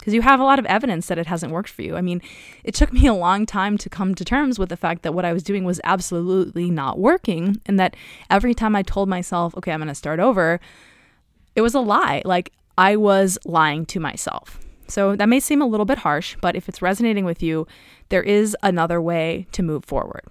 because 0.00 0.14
you 0.14 0.22
have 0.22 0.40
a 0.40 0.44
lot 0.44 0.58
of 0.58 0.64
evidence 0.66 1.06
that 1.06 1.18
it 1.18 1.26
hasn't 1.26 1.52
worked 1.52 1.68
for 1.68 1.82
you. 1.82 1.94
I 1.94 2.00
mean, 2.00 2.22
it 2.64 2.74
took 2.74 2.92
me 2.94 3.06
a 3.06 3.14
long 3.14 3.46
time 3.46 3.78
to 3.78 3.88
come 3.88 4.14
to 4.14 4.24
terms 4.24 4.58
with 4.58 4.70
the 4.70 4.76
fact 4.76 5.02
that 5.02 5.12
what 5.12 5.24
I 5.24 5.32
was 5.32 5.42
doing 5.42 5.64
was 5.64 5.80
absolutely 5.84 6.70
not 6.70 6.98
working, 6.98 7.60
and 7.66 7.78
that 7.78 7.94
every 8.28 8.54
time 8.54 8.74
I 8.74 8.82
told 8.82 9.08
myself, 9.08 9.56
okay, 9.56 9.72
I'm 9.72 9.80
going 9.80 9.88
to 9.88 9.94
start 9.94 10.18
over, 10.18 10.58
it 11.54 11.60
was 11.60 11.74
a 11.74 11.80
lie. 11.80 12.22
Like 12.24 12.52
I 12.78 12.96
was 12.96 13.38
lying 13.44 13.86
to 13.86 14.00
myself. 14.00 14.59
So 14.90 15.16
that 15.16 15.28
may 15.28 15.40
seem 15.40 15.62
a 15.62 15.66
little 15.66 15.86
bit 15.86 15.98
harsh, 15.98 16.36
but 16.40 16.56
if 16.56 16.68
it's 16.68 16.82
resonating 16.82 17.24
with 17.24 17.42
you, 17.42 17.66
there 18.08 18.22
is 18.22 18.56
another 18.62 19.00
way 19.00 19.46
to 19.52 19.62
move 19.62 19.84
forward. 19.84 20.22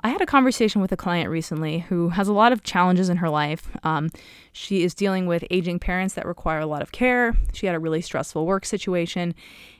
I 0.00 0.10
had 0.10 0.20
a 0.20 0.26
conversation 0.26 0.80
with 0.80 0.92
a 0.92 0.96
client 0.96 1.28
recently 1.28 1.80
who 1.80 2.10
has 2.10 2.28
a 2.28 2.32
lot 2.32 2.52
of 2.52 2.62
challenges 2.62 3.08
in 3.08 3.16
her 3.16 3.28
life. 3.28 3.68
Um, 3.82 4.10
she 4.52 4.84
is 4.84 4.94
dealing 4.94 5.26
with 5.26 5.44
aging 5.50 5.80
parents 5.80 6.14
that 6.14 6.24
require 6.24 6.60
a 6.60 6.66
lot 6.66 6.82
of 6.82 6.92
care. 6.92 7.36
She 7.52 7.66
had 7.66 7.74
a 7.74 7.80
really 7.80 8.00
stressful 8.00 8.46
work 8.46 8.64
situation, 8.64 9.34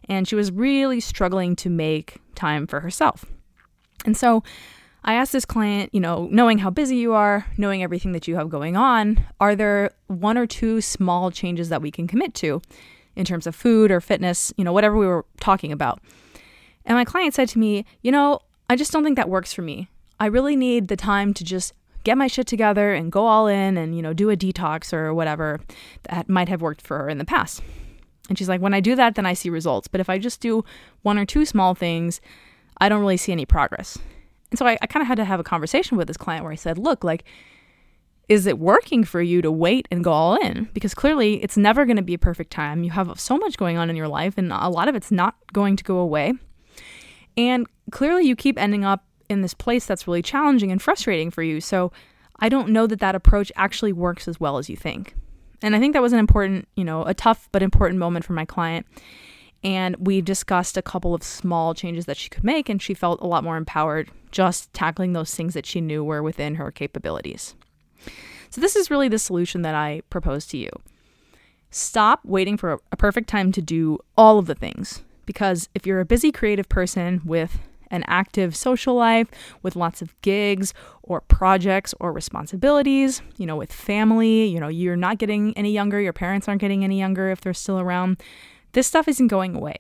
and 0.08 0.26
she 0.26 0.34
was 0.34 0.50
really 0.50 0.98
struggling 0.98 1.54
to 1.56 1.70
make 1.70 2.18
time 2.34 2.66
for 2.66 2.80
herself. 2.80 3.24
And 4.04 4.16
so 4.16 4.42
I 5.04 5.14
asked 5.14 5.32
this 5.32 5.44
client, 5.44 5.94
you 5.94 6.00
know, 6.00 6.28
knowing 6.32 6.58
how 6.58 6.70
busy 6.70 6.96
you 6.96 7.14
are, 7.14 7.46
knowing 7.56 7.84
everything 7.84 8.10
that 8.12 8.26
you 8.26 8.34
have 8.36 8.50
going 8.50 8.76
on, 8.76 9.24
are 9.38 9.54
there 9.54 9.92
one 10.08 10.36
or 10.36 10.46
two 10.46 10.80
small 10.80 11.30
changes 11.30 11.68
that 11.68 11.80
we 11.80 11.92
can 11.92 12.08
commit 12.08 12.34
to 12.34 12.60
in 13.18 13.26
terms 13.26 13.46
of 13.46 13.54
food 13.54 13.90
or 13.90 14.00
fitness, 14.00 14.52
you 14.56 14.64
know, 14.64 14.72
whatever 14.72 14.96
we 14.96 15.06
were 15.06 15.26
talking 15.40 15.72
about? 15.72 16.00
And 16.86 16.96
my 16.96 17.04
client 17.04 17.34
said 17.34 17.48
to 17.50 17.58
me, 17.58 17.84
you 18.00 18.10
know, 18.10 18.40
I 18.70 18.76
just 18.76 18.92
don't 18.92 19.04
think 19.04 19.16
that 19.16 19.28
works 19.28 19.52
for 19.52 19.62
me. 19.62 19.88
I 20.20 20.26
really 20.26 20.56
need 20.56 20.88
the 20.88 20.96
time 20.96 21.34
to 21.34 21.44
just 21.44 21.74
get 22.04 22.16
my 22.16 22.26
shit 22.26 22.46
together 22.46 22.94
and 22.94 23.12
go 23.12 23.26
all 23.26 23.46
in 23.46 23.76
and, 23.76 23.94
you 23.94 24.00
know, 24.00 24.14
do 24.14 24.30
a 24.30 24.36
detox 24.36 24.92
or 24.92 25.12
whatever 25.12 25.60
that 26.04 26.28
might 26.28 26.48
have 26.48 26.62
worked 26.62 26.80
for 26.80 26.98
her 26.98 27.08
in 27.08 27.18
the 27.18 27.24
past. 27.24 27.60
And 28.28 28.38
she's 28.38 28.48
like, 28.48 28.60
when 28.60 28.74
I 28.74 28.80
do 28.80 28.94
that, 28.94 29.14
then 29.14 29.26
I 29.26 29.34
see 29.34 29.50
results. 29.50 29.88
But 29.88 30.00
if 30.00 30.08
I 30.08 30.18
just 30.18 30.40
do 30.40 30.64
one 31.02 31.18
or 31.18 31.26
two 31.26 31.44
small 31.44 31.74
things, 31.74 32.20
I 32.80 32.88
don't 32.88 33.00
really 33.00 33.16
see 33.16 33.32
any 33.32 33.46
progress. 33.46 33.98
And 34.50 34.58
so 34.58 34.66
I, 34.66 34.78
I 34.80 34.86
kind 34.86 35.02
of 35.02 35.08
had 35.08 35.16
to 35.16 35.24
have 35.24 35.40
a 35.40 35.44
conversation 35.44 35.98
with 35.98 36.06
this 36.08 36.16
client 36.16 36.44
where 36.44 36.52
I 36.52 36.56
said, 36.56 36.78
look, 36.78 37.04
like, 37.04 37.24
is 38.28 38.46
it 38.46 38.58
working 38.58 39.04
for 39.04 39.22
you 39.22 39.40
to 39.40 39.50
wait 39.50 39.88
and 39.90 40.04
go 40.04 40.12
all 40.12 40.36
in? 40.36 40.68
Because 40.74 40.94
clearly 40.94 41.42
it's 41.42 41.56
never 41.56 41.86
going 41.86 41.96
to 41.96 42.02
be 42.02 42.14
a 42.14 42.18
perfect 42.18 42.50
time. 42.50 42.84
You 42.84 42.90
have 42.90 43.18
so 43.18 43.38
much 43.38 43.56
going 43.56 43.78
on 43.78 43.88
in 43.88 43.96
your 43.96 44.08
life, 44.08 44.36
and 44.36 44.52
a 44.52 44.68
lot 44.68 44.88
of 44.88 44.94
it's 44.94 45.10
not 45.10 45.36
going 45.52 45.76
to 45.76 45.84
go 45.84 45.98
away. 45.98 46.34
And 47.36 47.66
clearly 47.90 48.26
you 48.26 48.36
keep 48.36 48.58
ending 48.58 48.84
up 48.84 49.04
in 49.28 49.42
this 49.42 49.54
place 49.54 49.86
that's 49.86 50.06
really 50.06 50.22
challenging 50.22 50.70
and 50.70 50.80
frustrating 50.80 51.30
for 51.30 51.42
you. 51.42 51.60
So 51.60 51.90
I 52.40 52.48
don't 52.48 52.70
know 52.70 52.86
that 52.86 53.00
that 53.00 53.14
approach 53.14 53.50
actually 53.56 53.92
works 53.92 54.28
as 54.28 54.38
well 54.38 54.58
as 54.58 54.68
you 54.68 54.76
think. 54.76 55.14
And 55.62 55.74
I 55.74 55.80
think 55.80 55.94
that 55.94 56.02
was 56.02 56.12
an 56.12 56.18
important, 56.18 56.68
you 56.76 56.84
know, 56.84 57.02
a 57.04 57.14
tough 57.14 57.48
but 57.50 57.62
important 57.62 57.98
moment 57.98 58.24
for 58.24 58.32
my 58.32 58.44
client. 58.44 58.86
And 59.64 59.96
we 59.96 60.20
discussed 60.20 60.76
a 60.76 60.82
couple 60.82 61.14
of 61.14 61.22
small 61.24 61.74
changes 61.74 62.06
that 62.06 62.16
she 62.16 62.28
could 62.28 62.44
make, 62.44 62.68
and 62.68 62.80
she 62.80 62.94
felt 62.94 63.20
a 63.20 63.26
lot 63.26 63.42
more 63.42 63.56
empowered 63.56 64.10
just 64.30 64.72
tackling 64.72 65.14
those 65.14 65.34
things 65.34 65.54
that 65.54 65.66
she 65.66 65.80
knew 65.80 66.04
were 66.04 66.22
within 66.22 66.56
her 66.56 66.70
capabilities. 66.70 67.56
So, 68.50 68.60
this 68.60 68.76
is 68.76 68.90
really 68.90 69.08
the 69.08 69.18
solution 69.18 69.62
that 69.62 69.74
I 69.74 70.02
propose 70.10 70.46
to 70.46 70.56
you. 70.56 70.70
Stop 71.70 72.20
waiting 72.24 72.56
for 72.56 72.80
a 72.90 72.96
perfect 72.96 73.28
time 73.28 73.52
to 73.52 73.60
do 73.60 73.98
all 74.16 74.38
of 74.38 74.46
the 74.46 74.54
things. 74.54 75.04
Because 75.26 75.68
if 75.74 75.86
you're 75.86 76.00
a 76.00 76.06
busy 76.06 76.32
creative 76.32 76.68
person 76.70 77.20
with 77.24 77.58
an 77.90 78.04
active 78.06 78.56
social 78.56 78.94
life, 78.94 79.28
with 79.62 79.76
lots 79.76 80.00
of 80.00 80.18
gigs 80.22 80.72
or 81.02 81.20
projects 81.20 81.94
or 82.00 82.12
responsibilities, 82.12 83.20
you 83.36 83.46
know, 83.46 83.56
with 83.56 83.72
family, 83.72 84.46
you 84.46 84.58
know, 84.60 84.68
you're 84.68 84.96
not 84.96 85.18
getting 85.18 85.56
any 85.56 85.72
younger, 85.72 86.00
your 86.00 86.12
parents 86.12 86.48
aren't 86.48 86.60
getting 86.60 86.84
any 86.84 86.98
younger 86.98 87.30
if 87.30 87.40
they're 87.40 87.54
still 87.54 87.78
around, 87.78 88.22
this 88.72 88.86
stuff 88.86 89.08
isn't 89.08 89.28
going 89.28 89.54
away. 89.54 89.76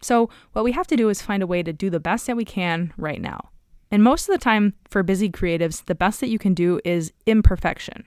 So, 0.00 0.28
what 0.52 0.64
we 0.64 0.72
have 0.72 0.88
to 0.88 0.96
do 0.96 1.08
is 1.08 1.22
find 1.22 1.42
a 1.42 1.46
way 1.46 1.62
to 1.62 1.72
do 1.72 1.88
the 1.88 2.00
best 2.00 2.26
that 2.26 2.36
we 2.36 2.44
can 2.44 2.92
right 2.96 3.20
now. 3.20 3.51
And 3.92 4.02
most 4.02 4.28
of 4.28 4.32
the 4.32 4.42
time, 4.42 4.74
for 4.88 5.02
busy 5.02 5.30
creatives, 5.30 5.84
the 5.84 5.94
best 5.94 6.20
that 6.20 6.28
you 6.30 6.38
can 6.38 6.54
do 6.54 6.80
is 6.84 7.12
imperfection. 7.26 8.04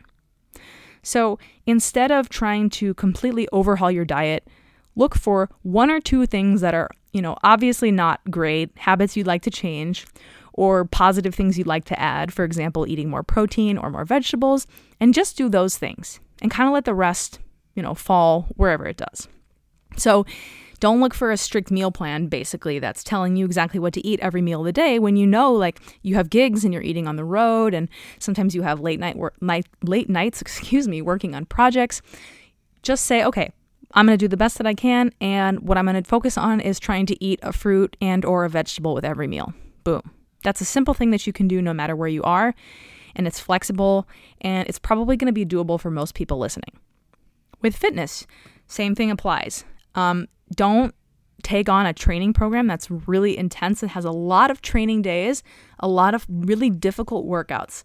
So 1.04 1.38
instead 1.68 2.12
of 2.12 2.28
trying 2.28 2.72
to 2.72 2.96
completely 2.96 3.48
overhaul 3.54 3.92
your 3.92 4.04
diet, 4.04 4.48
look 4.96 5.16
for 5.16 5.50
one 5.62 5.92
or 5.92 6.00
two 6.00 6.26
things 6.26 6.62
that 6.62 6.74
are, 6.74 6.90
you 7.14 7.22
know, 7.22 7.38
obviously 7.44 7.92
not 7.92 8.20
great, 8.32 8.76
habits 8.78 9.16
you'd 9.16 9.28
like 9.28 9.44
to 9.44 9.52
change, 9.52 10.08
or 10.54 10.86
positive 10.86 11.36
things 11.36 11.58
you'd 11.58 11.68
like 11.68 11.86
to 11.86 12.00
add, 12.00 12.34
for 12.34 12.44
example, 12.44 12.88
eating 12.88 13.10
more 13.10 13.24
protein 13.24 13.78
or 13.78 13.92
more 13.92 14.06
vegetables, 14.06 14.66
and 15.00 15.14
just 15.14 15.38
do 15.38 15.50
those 15.50 15.78
things 15.78 16.20
and 16.42 16.50
kind 16.50 16.68
of 16.68 16.74
let 16.74 16.86
the 16.86 16.96
rest, 16.96 17.40
you 17.76 17.84
know, 17.84 17.94
fall 17.94 18.48
wherever 18.56 18.86
it 18.86 18.98
does. 18.98 19.28
So 19.98 20.26
don't 20.80 21.00
look 21.00 21.14
for 21.14 21.32
a 21.32 21.38
strict 21.38 21.72
meal 21.72 21.92
plan, 21.92 22.28
basically, 22.28 22.80
that's 22.80 23.04
telling 23.04 23.36
you 23.36 23.46
exactly 23.46 23.80
what 23.80 23.94
to 23.94 24.06
eat 24.06 24.20
every 24.20 24.42
meal 24.42 24.60
of 24.60 24.66
the 24.66 24.74
day 24.74 25.00
when 25.00 25.16
you 25.16 25.28
know, 25.28 25.52
like, 25.52 25.80
you 26.02 26.16
have 26.16 26.30
gigs 26.30 26.64
and 26.64 26.74
you're 26.74 26.84
eating 26.84 27.08
on 27.08 27.16
the 27.16 27.24
road, 27.24 27.74
and 27.74 27.90
sometimes 28.20 28.56
you 28.56 28.62
have 28.62 28.80
late 28.80 29.00
night 29.00 29.16
work, 29.16 29.42
night, 29.42 29.68
late 29.84 30.10
nights, 30.10 30.42
excuse 30.42 30.88
me, 30.88 31.02
working 31.02 31.36
on 31.36 31.46
projects. 31.46 32.02
Just 32.84 33.06
say, 33.06 33.24
okay, 33.24 33.52
I'm 33.94 34.06
going 34.06 34.18
to 34.18 34.24
do 34.24 34.28
the 34.28 34.38
best 34.38 34.58
that 34.58 34.68
I 34.68 34.74
can, 34.74 35.12
and 35.22 35.60
what 35.62 35.78
I'm 35.78 35.86
going 35.86 36.02
to 36.02 36.08
focus 36.08 36.38
on 36.38 36.60
is 36.60 36.80
trying 36.80 37.06
to 37.08 37.24
eat 37.24 37.40
a 37.42 37.54
fruit 37.54 37.96
and 38.02 38.26
or 38.26 38.46
a 38.46 38.50
vegetable 38.50 38.94
with 38.94 39.06
every 39.06 39.28
meal. 39.28 39.54
Boom. 39.84 40.02
That's 40.44 40.62
a 40.62 40.66
simple 40.66 40.94
thing 40.94 41.12
that 41.12 41.26
you 41.26 41.34
can 41.34 41.48
do 41.48 41.62
no 41.62 41.74
matter 41.74 41.96
where 41.96 42.10
you 42.10 42.22
are, 42.24 42.54
and 43.16 43.26
it's 43.26 43.40
flexible, 43.40 44.08
and 44.42 44.68
it's 44.68 44.80
probably 44.80 45.16
going 45.16 45.28
to 45.28 45.34
be 45.34 45.46
doable 45.46 45.80
for 45.80 45.90
most 45.90 46.14
people 46.14 46.38
listening. 46.38 46.78
With 47.62 47.76
fitness, 47.76 48.28
same 48.68 48.94
thing 48.96 49.10
applies. 49.10 49.64
Um, 49.96 50.28
don't 50.54 50.94
take 51.44 51.70
on 51.70 51.86
a 51.86 51.94
training 51.94 52.34
program 52.34 52.68
that's 52.68 52.90
really 52.90 53.38
intense 53.38 53.84
and 53.84 53.92
has 53.92 54.06
a 54.06 54.12
lot 54.12 54.50
of 54.50 54.62
training 54.62 55.02
days, 55.02 55.44
a 55.80 55.88
lot 55.88 56.16
of 56.16 56.26
really 56.30 56.70
difficult 56.70 57.28
workouts. 57.28 57.84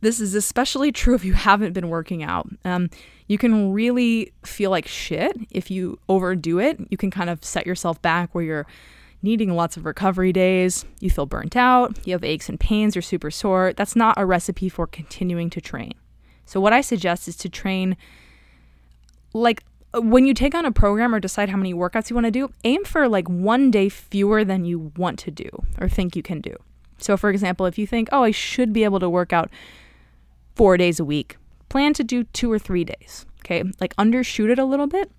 This 0.00 0.20
is 0.20 0.34
especially 0.34 0.90
true 0.90 1.14
if 1.14 1.24
you 1.24 1.32
haven't 1.48 1.72
been 1.72 1.88
working 1.88 2.22
out. 2.22 2.48
Um, 2.64 2.90
you 3.26 3.38
can 3.38 3.72
really 3.72 4.32
feel 4.44 4.70
like 4.70 4.86
shit 4.86 5.36
if 5.50 5.70
you 5.70 5.98
overdo 6.08 6.58
it. 6.58 6.78
You 6.90 6.96
can 6.96 7.10
kind 7.10 7.30
of 7.30 7.44
set 7.44 7.66
yourself 7.66 8.00
back 8.02 8.34
where 8.34 8.44
you're 8.44 8.66
needing 9.22 9.54
lots 9.54 9.76
of 9.76 9.86
recovery 9.86 10.32
days. 10.32 10.84
You 11.00 11.10
feel 11.10 11.26
burnt 11.26 11.56
out. 11.56 11.98
You 12.06 12.12
have 12.12 12.24
aches 12.24 12.48
and 12.48 12.60
pains. 12.60 12.94
You're 12.94 13.02
super 13.02 13.30
sore. 13.30 13.72
That's 13.74 13.96
not 13.96 14.18
a 14.18 14.26
recipe 14.26 14.68
for 14.68 14.86
continuing 14.86 15.50
to 15.50 15.60
train. 15.60 15.92
So, 16.44 16.60
what 16.60 16.74
I 16.74 16.82
suggest 16.82 17.26
is 17.26 17.36
to 17.38 17.48
train 17.48 17.96
like 19.32 19.64
when 20.00 20.26
you 20.26 20.34
take 20.34 20.54
on 20.54 20.64
a 20.64 20.72
program 20.72 21.14
or 21.14 21.20
decide 21.20 21.48
how 21.48 21.56
many 21.56 21.74
workouts 21.74 22.10
you 22.10 22.14
want 22.14 22.26
to 22.26 22.30
do, 22.30 22.50
aim 22.64 22.84
for 22.84 23.08
like 23.08 23.28
one 23.28 23.70
day 23.70 23.88
fewer 23.88 24.44
than 24.44 24.64
you 24.64 24.92
want 24.96 25.18
to 25.20 25.30
do 25.30 25.48
or 25.80 25.88
think 25.88 26.16
you 26.16 26.22
can 26.22 26.40
do. 26.40 26.56
So, 26.98 27.16
for 27.16 27.30
example, 27.30 27.66
if 27.66 27.78
you 27.78 27.86
think, 27.86 28.08
oh, 28.12 28.22
I 28.22 28.30
should 28.30 28.72
be 28.72 28.84
able 28.84 29.00
to 29.00 29.08
work 29.10 29.32
out 29.32 29.50
four 30.54 30.76
days 30.76 31.00
a 31.00 31.04
week, 31.04 31.36
plan 31.68 31.92
to 31.94 32.04
do 32.04 32.24
two 32.24 32.50
or 32.50 32.58
three 32.58 32.84
days. 32.84 33.26
Okay. 33.40 33.62
Like 33.80 33.94
undershoot 33.96 34.50
it 34.50 34.58
a 34.58 34.64
little 34.64 34.86
bit. 34.86 35.10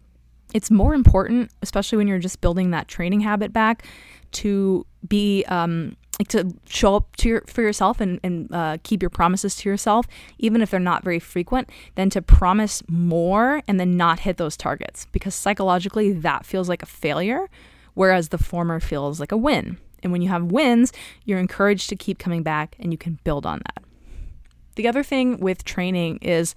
It's 0.53 0.71
more 0.71 0.93
important, 0.93 1.51
especially 1.61 1.97
when 1.97 2.07
you're 2.07 2.19
just 2.19 2.41
building 2.41 2.71
that 2.71 2.87
training 2.87 3.21
habit 3.21 3.51
back, 3.51 3.85
to 4.33 4.85
be 5.07 5.43
um, 5.45 5.95
like 6.19 6.27
to 6.29 6.55
show 6.67 6.95
up 6.95 7.15
to 7.17 7.29
your, 7.29 7.43
for 7.47 7.61
yourself 7.61 7.99
and, 7.99 8.19
and 8.23 8.53
uh, 8.53 8.77
keep 8.83 9.01
your 9.01 9.09
promises 9.09 9.55
to 9.57 9.69
yourself, 9.69 10.07
even 10.37 10.61
if 10.61 10.71
they're 10.71 10.79
not 10.79 11.03
very 11.03 11.19
frequent, 11.19 11.69
than 11.95 12.09
to 12.11 12.21
promise 12.21 12.81
more 12.87 13.61
and 13.67 13.79
then 13.79 13.97
not 13.97 14.19
hit 14.19 14.37
those 14.37 14.55
targets. 14.55 15.07
Because 15.11 15.35
psychologically, 15.35 16.13
that 16.13 16.45
feels 16.45 16.69
like 16.69 16.83
a 16.83 16.87
failure, 16.87 17.49
whereas 17.93 18.29
the 18.29 18.37
former 18.37 18.79
feels 18.79 19.19
like 19.19 19.31
a 19.31 19.37
win. 19.37 19.77
And 20.03 20.11
when 20.11 20.21
you 20.21 20.29
have 20.29 20.51
wins, 20.51 20.93
you're 21.23 21.39
encouraged 21.39 21.89
to 21.89 21.95
keep 21.95 22.19
coming 22.19 22.43
back 22.43 22.75
and 22.79 22.91
you 22.91 22.97
can 22.97 23.19
build 23.23 23.45
on 23.45 23.59
that. 23.65 23.83
The 24.75 24.87
other 24.87 25.03
thing 25.03 25.39
with 25.39 25.63
training 25.63 26.19
is 26.21 26.53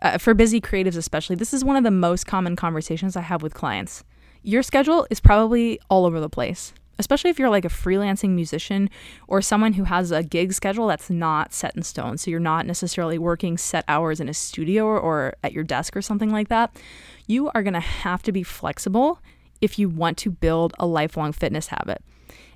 uh, 0.00 0.18
for 0.18 0.32
busy 0.32 0.60
creatives, 0.60 0.96
especially, 0.96 1.36
this 1.36 1.52
is 1.52 1.64
one 1.64 1.76
of 1.76 1.84
the 1.84 1.90
most 1.90 2.26
common 2.26 2.56
conversations 2.56 3.16
I 3.16 3.22
have 3.22 3.42
with 3.42 3.52
clients. 3.52 4.04
Your 4.42 4.62
schedule 4.62 5.06
is 5.10 5.20
probably 5.20 5.80
all 5.90 6.06
over 6.06 6.20
the 6.20 6.28
place 6.28 6.72
especially 6.98 7.30
if 7.30 7.38
you're 7.38 7.50
like 7.50 7.64
a 7.64 7.68
freelancing 7.68 8.30
musician 8.30 8.90
or 9.26 9.40
someone 9.40 9.74
who 9.74 9.84
has 9.84 10.10
a 10.10 10.22
gig 10.22 10.52
schedule 10.52 10.86
that's 10.88 11.10
not 11.10 11.52
set 11.52 11.76
in 11.76 11.82
stone. 11.82 12.18
So 12.18 12.30
you're 12.30 12.40
not 12.40 12.66
necessarily 12.66 13.18
working 13.18 13.56
set 13.56 13.84
hours 13.88 14.20
in 14.20 14.28
a 14.28 14.34
studio 14.34 14.86
or, 14.86 15.34
at 15.42 15.52
your 15.52 15.64
desk 15.64 15.96
or 15.96 16.02
something 16.02 16.30
like 16.30 16.48
that. 16.48 16.74
You 17.26 17.50
are 17.54 17.62
going 17.62 17.74
to 17.74 17.80
have 17.80 18.22
to 18.24 18.32
be 18.32 18.42
flexible 18.42 19.20
if 19.60 19.78
you 19.78 19.88
want 19.88 20.18
to 20.18 20.30
build 20.30 20.74
a 20.78 20.86
lifelong 20.86 21.32
fitness 21.32 21.68
habit. 21.68 22.02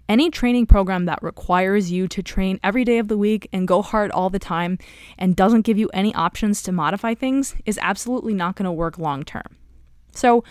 Any 0.09 0.31
training 0.31 0.67
program 0.67 1.07
that 1.07 1.23
requires 1.23 1.91
you 1.91 2.09
to 2.09 2.23
train 2.23 2.59
every 2.63 2.85
day 2.85 2.99
of 2.99 3.09
the 3.09 3.17
week 3.17 3.49
and 3.53 3.69
go 3.69 3.83
hard 3.83 4.11
all 4.11 4.31
the 4.31 4.39
time 4.39 4.79
and 5.17 5.37
doesn't 5.37 5.63
give 5.63 5.79
you 5.79 5.89
any 5.95 6.15
options 6.15 6.63
to 6.65 6.73
modify 6.73 7.15
things 7.15 7.55
is 7.65 7.79
absolutely 7.81 8.35
not 8.35 8.57
going 8.57 8.65
to 8.65 8.73
work 8.73 8.99
long 8.99 9.23
term. 9.23 9.57
So, 10.13 10.45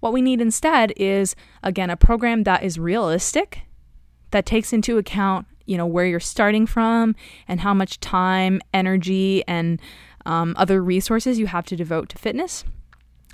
what 0.00 0.12
we 0.12 0.22
need 0.22 0.40
instead 0.40 0.92
is, 0.96 1.34
again, 1.62 1.90
a 1.90 1.96
program 1.96 2.44
that 2.44 2.62
is 2.62 2.78
realistic, 2.78 3.62
that 4.30 4.46
takes 4.46 4.72
into 4.72 4.98
account, 4.98 5.46
you 5.66 5.76
know, 5.76 5.86
where 5.86 6.06
you're 6.06 6.20
starting 6.20 6.66
from 6.66 7.14
and 7.46 7.60
how 7.60 7.74
much 7.74 8.00
time, 8.00 8.60
energy, 8.72 9.42
and 9.48 9.80
um, 10.26 10.54
other 10.58 10.82
resources 10.82 11.38
you 11.38 11.46
have 11.46 11.66
to 11.66 11.76
devote 11.76 12.08
to 12.10 12.18
fitness. 12.18 12.64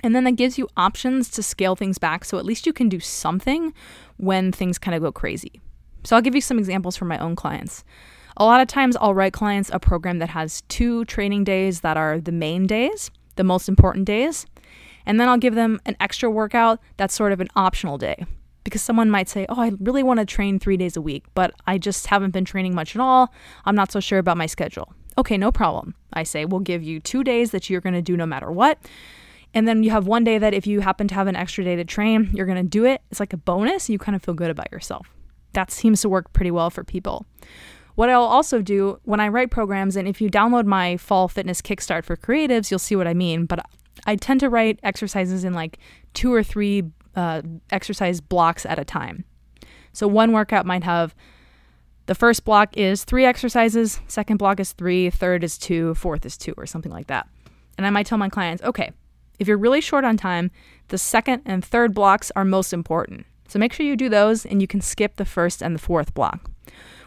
And 0.03 0.15
then 0.15 0.23
that 0.25 0.33
gives 0.33 0.57
you 0.57 0.67
options 0.77 1.29
to 1.31 1.43
scale 1.43 1.75
things 1.75 1.97
back 1.97 2.25
so 2.25 2.37
at 2.37 2.45
least 2.45 2.65
you 2.65 2.73
can 2.73 2.89
do 2.89 2.99
something 2.99 3.73
when 4.17 4.51
things 4.51 4.77
kind 4.77 4.95
of 4.95 5.01
go 5.01 5.11
crazy. 5.11 5.61
So 6.03 6.15
I'll 6.15 6.21
give 6.21 6.35
you 6.35 6.41
some 6.41 6.59
examples 6.59 6.95
from 6.95 7.07
my 7.07 7.17
own 7.17 7.35
clients. 7.35 7.83
A 8.37 8.45
lot 8.45 8.61
of 8.61 8.67
times 8.67 8.95
I'll 8.97 9.13
write 9.13 9.33
clients 9.33 9.69
a 9.73 9.79
program 9.79 10.19
that 10.19 10.29
has 10.29 10.61
two 10.63 11.05
training 11.05 11.45
days 11.45 11.81
that 11.81 11.97
are 11.97 12.19
the 12.19 12.31
main 12.31 12.67
days, 12.67 13.09
the 13.35 13.43
most 13.43 13.67
important 13.67 14.05
days, 14.05 14.45
and 15.05 15.19
then 15.19 15.29
I'll 15.29 15.37
give 15.37 15.55
them 15.55 15.79
an 15.85 15.95
extra 15.99 16.29
workout 16.29 16.79
that's 16.97 17.13
sort 17.13 17.31
of 17.31 17.39
an 17.39 17.49
optional 17.55 17.97
day. 17.97 18.25
Because 18.63 18.81
someone 18.81 19.11
might 19.11 19.29
say, 19.29 19.45
Oh, 19.49 19.61
I 19.61 19.73
really 19.79 20.03
want 20.03 20.19
to 20.19 20.25
train 20.25 20.59
three 20.59 20.77
days 20.77 20.97
a 20.97 21.01
week, 21.01 21.25
but 21.35 21.53
I 21.67 21.77
just 21.77 22.07
haven't 22.07 22.31
been 22.31 22.45
training 22.45 22.73
much 22.73 22.95
at 22.95 22.99
all. 22.99 23.31
I'm 23.65 23.75
not 23.75 23.91
so 23.91 23.99
sure 23.99 24.19
about 24.19 24.37
my 24.37 24.47
schedule. 24.47 24.93
Okay, 25.17 25.37
no 25.37 25.51
problem. 25.51 25.93
I 26.13 26.23
say, 26.23 26.45
We'll 26.45 26.61
give 26.61 26.81
you 26.81 26.99
two 26.99 27.23
days 27.23 27.51
that 27.51 27.69
you're 27.69 27.81
going 27.81 27.93
to 27.93 28.01
do 28.01 28.17
no 28.17 28.25
matter 28.25 28.51
what. 28.51 28.79
And 29.53 29.67
then 29.67 29.83
you 29.83 29.91
have 29.91 30.05
one 30.05 30.23
day 30.23 30.37
that 30.37 30.53
if 30.53 30.67
you 30.67 30.81
happen 30.81 31.07
to 31.07 31.15
have 31.15 31.27
an 31.27 31.35
extra 31.35 31.63
day 31.63 31.75
to 31.77 31.85
train, 31.85 32.29
you're 32.33 32.45
going 32.45 32.61
to 32.61 32.63
do 32.63 32.83
it. 32.85 33.01
It's 33.09 33.21
like 33.21 33.31
a 33.31 33.37
bonus. 33.37 33.89
You 33.89 33.97
kind 33.97 34.15
of 34.15 34.21
feel 34.21 34.33
good 34.33 34.49
about 34.49 34.71
yourself. 34.71 35.07
That 35.53 35.71
seems 35.71 36.01
to 36.01 36.09
work 36.09 36.33
pretty 36.33 36.51
well 36.51 36.69
for 36.69 36.83
people. 36.83 37.25
What 37.95 38.09
I'll 38.09 38.23
also 38.23 38.61
do 38.61 38.99
when 39.03 39.21
I 39.21 39.29
write 39.29 39.51
programs, 39.51 39.95
and 39.95 40.05
if 40.05 40.19
you 40.19 40.29
download 40.29 40.65
my 40.65 40.97
fall 40.97 41.29
fitness 41.29 41.61
kickstart 41.61 42.03
for 42.03 42.17
creatives, 42.17 42.69
you'll 42.69 42.79
see 42.79 42.97
what 42.97 43.07
I 43.07 43.13
mean. 43.13 43.45
But 43.45 43.65
I 44.05 44.15
tend 44.15 44.39
to 44.41 44.49
write 44.49 44.79
exercises 44.83 45.43
in 45.43 45.53
like 45.53 45.79
two 46.13 46.33
or 46.33 46.43
three 46.43 46.83
uh, 47.15 47.41
exercise 47.71 48.21
blocks 48.21 48.65
at 48.65 48.79
a 48.79 48.85
time. 48.85 49.25
So 49.93 50.07
one 50.07 50.31
workout 50.31 50.65
might 50.65 50.83
have 50.83 51.15
the 52.07 52.15
first 52.15 52.45
block 52.45 52.77
is 52.77 53.03
three 53.03 53.25
exercises, 53.25 53.99
second 54.07 54.37
block 54.37 54.59
is 54.59 54.73
three, 54.73 55.09
third 55.09 55.43
is 55.43 55.57
two, 55.57 55.95
fourth 55.95 56.25
is 56.25 56.37
two, 56.37 56.53
or 56.57 56.65
something 56.65 56.91
like 56.91 57.07
that. 57.07 57.27
And 57.77 57.87
I 57.87 57.89
might 57.89 58.05
tell 58.05 58.17
my 58.17 58.29
clients, 58.29 58.61
okay, 58.63 58.91
if 59.39 59.47
you're 59.47 59.57
really 59.57 59.81
short 59.81 60.05
on 60.05 60.17
time, 60.17 60.51
the 60.89 60.97
second 60.97 61.41
and 61.45 61.65
third 61.65 61.93
blocks 61.93 62.31
are 62.35 62.45
most 62.45 62.73
important. 62.73 63.25
So 63.47 63.59
make 63.59 63.73
sure 63.73 63.85
you 63.85 63.95
do 63.95 64.09
those 64.09 64.45
and 64.45 64.61
you 64.61 64.67
can 64.67 64.81
skip 64.81 65.15
the 65.15 65.25
first 65.25 65.61
and 65.61 65.75
the 65.75 65.79
fourth 65.79 66.13
block 66.13 66.49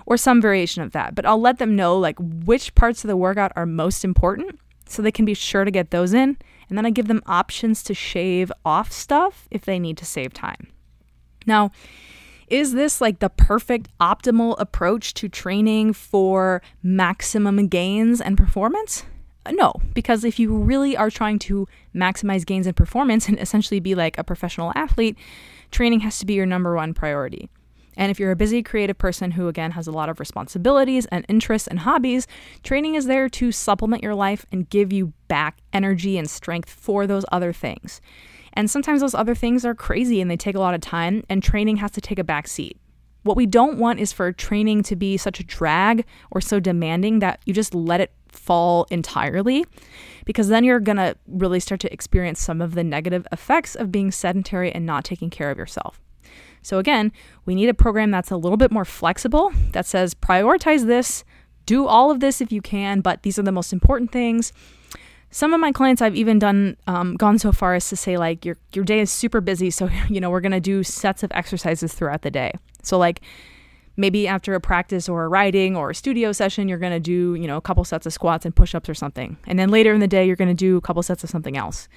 or 0.06 0.16
some 0.16 0.40
variation 0.40 0.82
of 0.82 0.92
that. 0.92 1.14
But 1.14 1.26
I'll 1.26 1.40
let 1.40 1.58
them 1.58 1.76
know 1.76 1.96
like 1.96 2.16
which 2.18 2.74
parts 2.74 3.04
of 3.04 3.08
the 3.08 3.16
workout 3.16 3.52
are 3.56 3.66
most 3.66 4.04
important 4.04 4.58
so 4.86 5.02
they 5.02 5.12
can 5.12 5.24
be 5.24 5.34
sure 5.34 5.64
to 5.64 5.70
get 5.70 5.90
those 5.90 6.12
in 6.12 6.38
and 6.68 6.76
then 6.76 6.86
I 6.86 6.90
give 6.90 7.08
them 7.08 7.22
options 7.26 7.82
to 7.84 7.94
shave 7.94 8.52
off 8.64 8.92
stuff 8.92 9.48
if 9.50 9.64
they 9.64 9.78
need 9.78 9.96
to 9.98 10.04
save 10.04 10.32
time. 10.32 10.68
Now, 11.46 11.70
is 12.48 12.72
this 12.72 13.00
like 13.00 13.18
the 13.18 13.28
perfect 13.28 13.88
optimal 14.00 14.56
approach 14.58 15.14
to 15.14 15.28
training 15.28 15.92
for 15.92 16.62
maximum 16.82 17.68
gains 17.68 18.20
and 18.20 18.36
performance? 18.36 19.04
Uh, 19.44 19.52
no, 19.52 19.74
because 19.94 20.24
if 20.24 20.38
you 20.38 20.56
really 20.56 20.96
are 20.96 21.10
trying 21.10 21.38
to 21.40 21.66
maximize 21.94 22.46
gains 22.46 22.66
and 22.66 22.76
performance 22.76 23.28
and 23.28 23.38
essentially 23.38 23.80
be 23.80 23.94
like 23.94 24.16
a 24.18 24.24
professional 24.24 24.72
athlete, 24.74 25.16
training 25.70 26.00
has 26.00 26.18
to 26.18 26.26
be 26.26 26.34
your 26.34 26.46
number 26.46 26.74
one 26.74 26.94
priority. 26.94 27.48
And 27.98 28.10
if 28.12 28.18
you're 28.18 28.30
a 28.30 28.36
busy 28.36 28.62
creative 28.62 28.96
person 28.96 29.32
who, 29.32 29.48
again, 29.48 29.72
has 29.72 29.88
a 29.88 29.92
lot 29.92 30.08
of 30.08 30.20
responsibilities 30.20 31.04
and 31.06 31.26
interests 31.28 31.66
and 31.66 31.80
hobbies, 31.80 32.28
training 32.62 32.94
is 32.94 33.06
there 33.06 33.28
to 33.30 33.52
supplement 33.52 34.04
your 34.04 34.14
life 34.14 34.46
and 34.52 34.70
give 34.70 34.92
you 34.92 35.12
back 35.26 35.58
energy 35.72 36.16
and 36.16 36.30
strength 36.30 36.70
for 36.70 37.06
those 37.06 37.26
other 37.32 37.52
things. 37.52 38.00
And 38.52 38.70
sometimes 38.70 39.00
those 39.00 39.16
other 39.16 39.34
things 39.34 39.64
are 39.64 39.74
crazy 39.74 40.20
and 40.20 40.30
they 40.30 40.36
take 40.36 40.54
a 40.54 40.60
lot 40.60 40.74
of 40.74 40.80
time, 40.80 41.24
and 41.28 41.42
training 41.42 41.78
has 41.78 41.90
to 41.90 42.00
take 42.00 42.20
a 42.20 42.24
back 42.24 42.46
seat. 42.46 42.78
What 43.24 43.36
we 43.36 43.46
don't 43.46 43.78
want 43.78 43.98
is 43.98 44.12
for 44.12 44.32
training 44.32 44.84
to 44.84 44.96
be 44.96 45.16
such 45.16 45.40
a 45.40 45.44
drag 45.44 46.06
or 46.30 46.40
so 46.40 46.60
demanding 46.60 47.18
that 47.18 47.40
you 47.46 47.52
just 47.52 47.74
let 47.74 48.00
it 48.00 48.12
fall 48.28 48.86
entirely, 48.90 49.66
because 50.24 50.48
then 50.48 50.62
you're 50.62 50.78
to 50.78 51.16
really 51.26 51.58
start 51.58 51.80
to 51.80 51.92
experience 51.92 52.40
some 52.40 52.62
of 52.62 52.74
the 52.74 52.84
negative 52.84 53.26
effects 53.32 53.74
of 53.74 53.90
being 53.90 54.12
sedentary 54.12 54.70
and 54.70 54.86
not 54.86 55.04
taking 55.04 55.30
care 55.30 55.50
of 55.50 55.58
yourself. 55.58 56.00
So, 56.68 56.78
again, 56.78 57.12
we 57.46 57.54
need 57.54 57.70
a 57.70 57.74
program 57.74 58.10
that's 58.10 58.30
a 58.30 58.36
little 58.36 58.58
bit 58.58 58.70
more 58.70 58.84
flexible 58.84 59.50
that 59.72 59.86
says 59.86 60.14
prioritize 60.14 60.84
this, 60.84 61.24
do 61.64 61.86
all 61.86 62.10
of 62.10 62.20
this 62.20 62.42
if 62.42 62.52
you 62.52 62.60
can, 62.60 63.00
but 63.00 63.22
these 63.22 63.38
are 63.38 63.42
the 63.42 63.52
most 63.52 63.72
important 63.72 64.12
things. 64.12 64.52
Some 65.30 65.54
of 65.54 65.60
my 65.60 65.72
clients, 65.72 66.02
I've 66.02 66.14
even 66.14 66.38
done 66.38 66.76
um, 66.86 67.16
gone 67.16 67.38
so 67.38 67.52
far 67.52 67.74
as 67.74 67.88
to 67.88 67.96
say 67.96 68.18
like 68.18 68.44
your 68.44 68.58
your 68.74 68.84
day 68.84 69.00
is 69.00 69.10
super 69.10 69.40
busy, 69.40 69.70
so 69.70 69.88
you 70.10 70.20
know 70.20 70.28
we're 70.28 70.42
gonna 70.42 70.60
do 70.60 70.82
sets 70.82 71.22
of 71.22 71.32
exercises 71.32 71.94
throughout 71.94 72.20
the 72.20 72.30
day. 72.30 72.52
So 72.82 72.98
like 72.98 73.22
maybe 73.98 74.28
after 74.28 74.54
a 74.54 74.60
practice 74.60 75.08
or 75.08 75.24
a 75.24 75.28
writing 75.28 75.76
or 75.76 75.90
a 75.90 75.94
studio 75.94 76.32
session, 76.32 76.68
you're 76.68 76.78
gonna 76.78 77.00
do 77.00 77.34
you 77.34 77.46
know 77.46 77.58
a 77.58 77.60
couple 77.60 77.84
sets 77.84 78.06
of 78.06 78.12
squats 78.14 78.46
and 78.46 78.56
push 78.56 78.74
ups 78.74 78.88
or 78.88 78.94
something, 78.94 79.36
and 79.46 79.58
then 79.58 79.68
later 79.68 79.92
in 79.92 80.00
the 80.00 80.08
day 80.08 80.24
you're 80.24 80.36
gonna 80.36 80.54
do 80.54 80.78
a 80.78 80.80
couple 80.80 81.02
sets 81.02 81.22
of 81.22 81.28
something 81.28 81.56
else. 81.58 81.88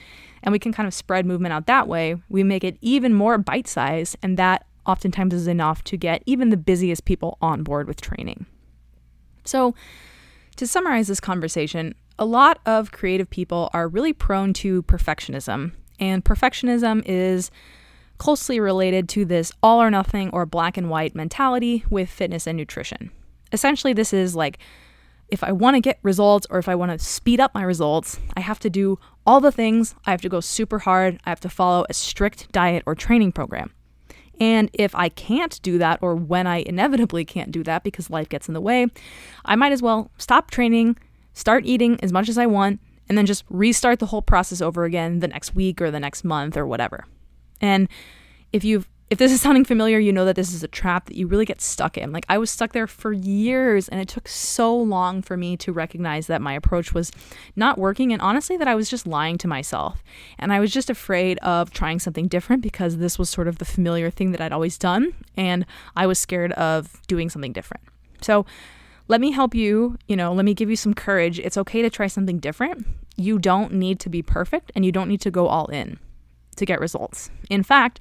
And 0.44 0.52
we 0.52 0.60
can 0.60 0.74
kind 0.74 0.88
of 0.88 0.94
spread 0.94 1.26
movement 1.26 1.54
out 1.54 1.68
that 1.68 1.88
way, 1.88 2.16
we 2.28 2.44
make 2.44 2.64
it 2.64 2.78
even 2.82 3.14
more 3.14 3.38
bite 3.38 3.68
sized, 3.68 4.18
and 4.22 4.36
that 4.38 4.66
oftentimes 4.86 5.34
is 5.34 5.48
enough 5.48 5.84
to 5.86 5.96
get 5.96 6.24
even 6.26 6.50
the 6.50 6.58
busiest 6.58 7.06
people 7.06 7.38
on 7.42 7.64
board 7.64 7.88
with 7.88 8.02
training. 8.02 8.48
So, 9.46 9.76
to 10.58 10.68
summarize 10.68 11.08
this 11.08 11.20
conversation, 11.20 11.96
a 12.20 12.26
lot 12.26 12.60
of 12.66 12.92
creative 12.92 13.30
people 13.30 13.70
are 13.74 13.88
really 13.88 14.14
prone 14.14 14.54
to 14.54 14.84
perfectionism, 14.84 15.74
and 16.00 16.26
perfectionism 16.26 17.04
is 17.06 17.52
closely 18.22 18.60
related 18.60 19.10
to 19.10 19.26
this 19.26 19.52
all 19.64 19.82
or 19.82 19.90
nothing 19.90 20.30
or 20.30 20.46
black 20.46 20.78
and 20.78 20.92
white 20.92 21.16
mentality 21.16 21.84
with 21.90 22.08
fitness 22.08 22.46
and 22.46 22.56
nutrition. 22.56 23.10
Essentially, 23.52 23.94
this 23.94 24.14
is 24.14 24.36
like 24.36 24.60
if 25.30 25.44
I 25.44 25.52
want 25.52 25.76
to 25.76 25.82
get 25.82 25.98
results 26.04 26.46
or 26.52 26.60
if 26.60 26.70
I 26.70 26.76
want 26.76 26.92
to 26.92 27.04
speed 27.04 27.40
up 27.40 27.56
my 27.56 27.64
results, 27.64 28.20
I 28.38 28.42
have 28.42 28.60
to 28.60 28.70
do 28.70 29.00
all 29.26 29.40
the 29.42 29.52
things. 29.52 29.96
I 30.06 30.12
have 30.12 30.22
to 30.22 30.30
go 30.30 30.40
super 30.40 30.78
hard. 30.78 31.20
I 31.26 31.30
have 31.30 31.40
to 31.40 31.50
follow 31.50 31.84
a 31.90 31.96
strict 31.96 32.52
diet 32.52 32.84
or 32.86 32.94
training 32.94 33.32
program. 33.32 33.74
And 34.40 34.70
if 34.72 34.94
I 34.94 35.10
can't 35.10 35.60
do 35.64 35.80
that, 35.80 35.98
or 36.00 36.16
when 36.16 36.46
I 36.46 36.58
inevitably 36.58 37.26
can't 37.26 37.52
do 37.52 37.64
that 37.64 37.82
because 37.84 38.12
life 38.12 38.30
gets 38.30 38.48
in 38.48 38.54
the 38.54 38.62
way, 38.62 38.86
I 39.46 39.56
might 39.56 39.72
as 39.72 39.82
well 39.82 40.12
stop 40.20 40.52
training, 40.52 40.96
start 41.34 41.66
eating 41.66 42.00
as 42.04 42.14
much 42.14 42.30
as 42.30 42.38
I 42.38 42.46
want, 42.46 42.82
and 43.10 43.18
then 43.18 43.26
just 43.26 43.46
restart 43.50 43.98
the 43.98 44.06
whole 44.06 44.22
process 44.22 44.62
over 44.62 44.84
again 44.84 45.22
the 45.22 45.28
next 45.28 45.56
week 45.56 45.82
or 45.82 45.90
the 45.90 46.00
next 46.00 46.24
month 46.24 46.56
or 46.56 46.68
whatever. 46.68 47.06
And 47.62 47.88
if 48.52 48.64
you've 48.64 48.88
if 49.12 49.18
this 49.18 49.34
is 49.34 49.42
sounding 49.42 49.66
familiar, 49.66 50.00
you 50.00 50.14
know 50.14 50.24
that 50.24 50.38
this 50.38 50.54
is 50.54 50.64
a 50.64 50.70
trap 50.70 51.08
that 51.08 51.18
you 51.18 51.28
really 51.28 51.44
get 51.44 51.60
stuck 51.60 51.98
in. 51.98 52.14
Like 52.14 52.26
I 52.30 52.38
was 52.38 52.50
stuck 52.50 52.72
there 52.72 52.88
for 52.88 53.12
years 53.12 53.90
and 53.90 54.00
it 54.00 54.08
took 54.08 54.26
so 54.30 54.74
long 54.74 55.22
for 55.22 55.36
me 55.36 55.58
to 55.58 55.74
recognize 55.74 56.28
that 56.28 56.42
my 56.42 56.54
approach 56.54 56.94
was 56.94 57.12
not 57.58 57.78
working 57.78 58.14
and 58.14 58.22
honestly 58.22 58.56
that 58.56 58.70
I 58.70 58.76
was 58.76 58.90
just 58.90 59.06
lying 59.06 59.38
to 59.40 59.50
myself. 59.50 60.02
And 60.40 60.54
I 60.54 60.62
was 60.62 60.72
just 60.72 60.90
afraid 60.90 61.40
of 61.40 61.72
trying 61.72 62.00
something 62.00 62.30
different 62.30 62.64
because 62.64 62.98
this 62.98 63.20
was 63.20 63.30
sort 63.30 63.50
of 63.50 63.58
the 63.58 63.66
familiar 63.66 64.10
thing 64.10 64.32
that 64.32 64.40
I'd 64.40 64.54
always 64.54 64.78
done 64.78 65.14
and 65.36 65.66
I 65.94 66.08
was 66.08 66.18
scared 66.18 66.54
of 66.54 67.06
doing 67.08 67.30
something 67.30 67.52
different. 67.52 67.84
So, 68.22 68.46
let 69.08 69.20
me 69.20 69.32
help 69.32 69.54
you, 69.54 69.98
you 70.08 70.16
know, 70.16 70.32
let 70.32 70.46
me 70.46 70.54
give 70.54 70.70
you 70.70 70.78
some 70.78 70.94
courage. 70.94 71.38
It's 71.38 71.58
okay 71.58 71.82
to 71.82 71.90
try 71.90 72.08
something 72.08 72.40
different. 72.40 72.88
You 73.18 73.40
don't 73.40 73.74
need 73.74 74.00
to 74.02 74.10
be 74.10 74.22
perfect 74.22 74.72
and 74.74 74.86
you 74.86 74.94
don't 74.94 75.10
need 75.10 75.20
to 75.22 75.32
go 75.32 75.48
all 75.48 75.66
in 75.66 76.00
to 76.56 76.66
get 76.66 76.80
results. 76.80 77.30
In 77.50 77.64
fact, 77.64 78.00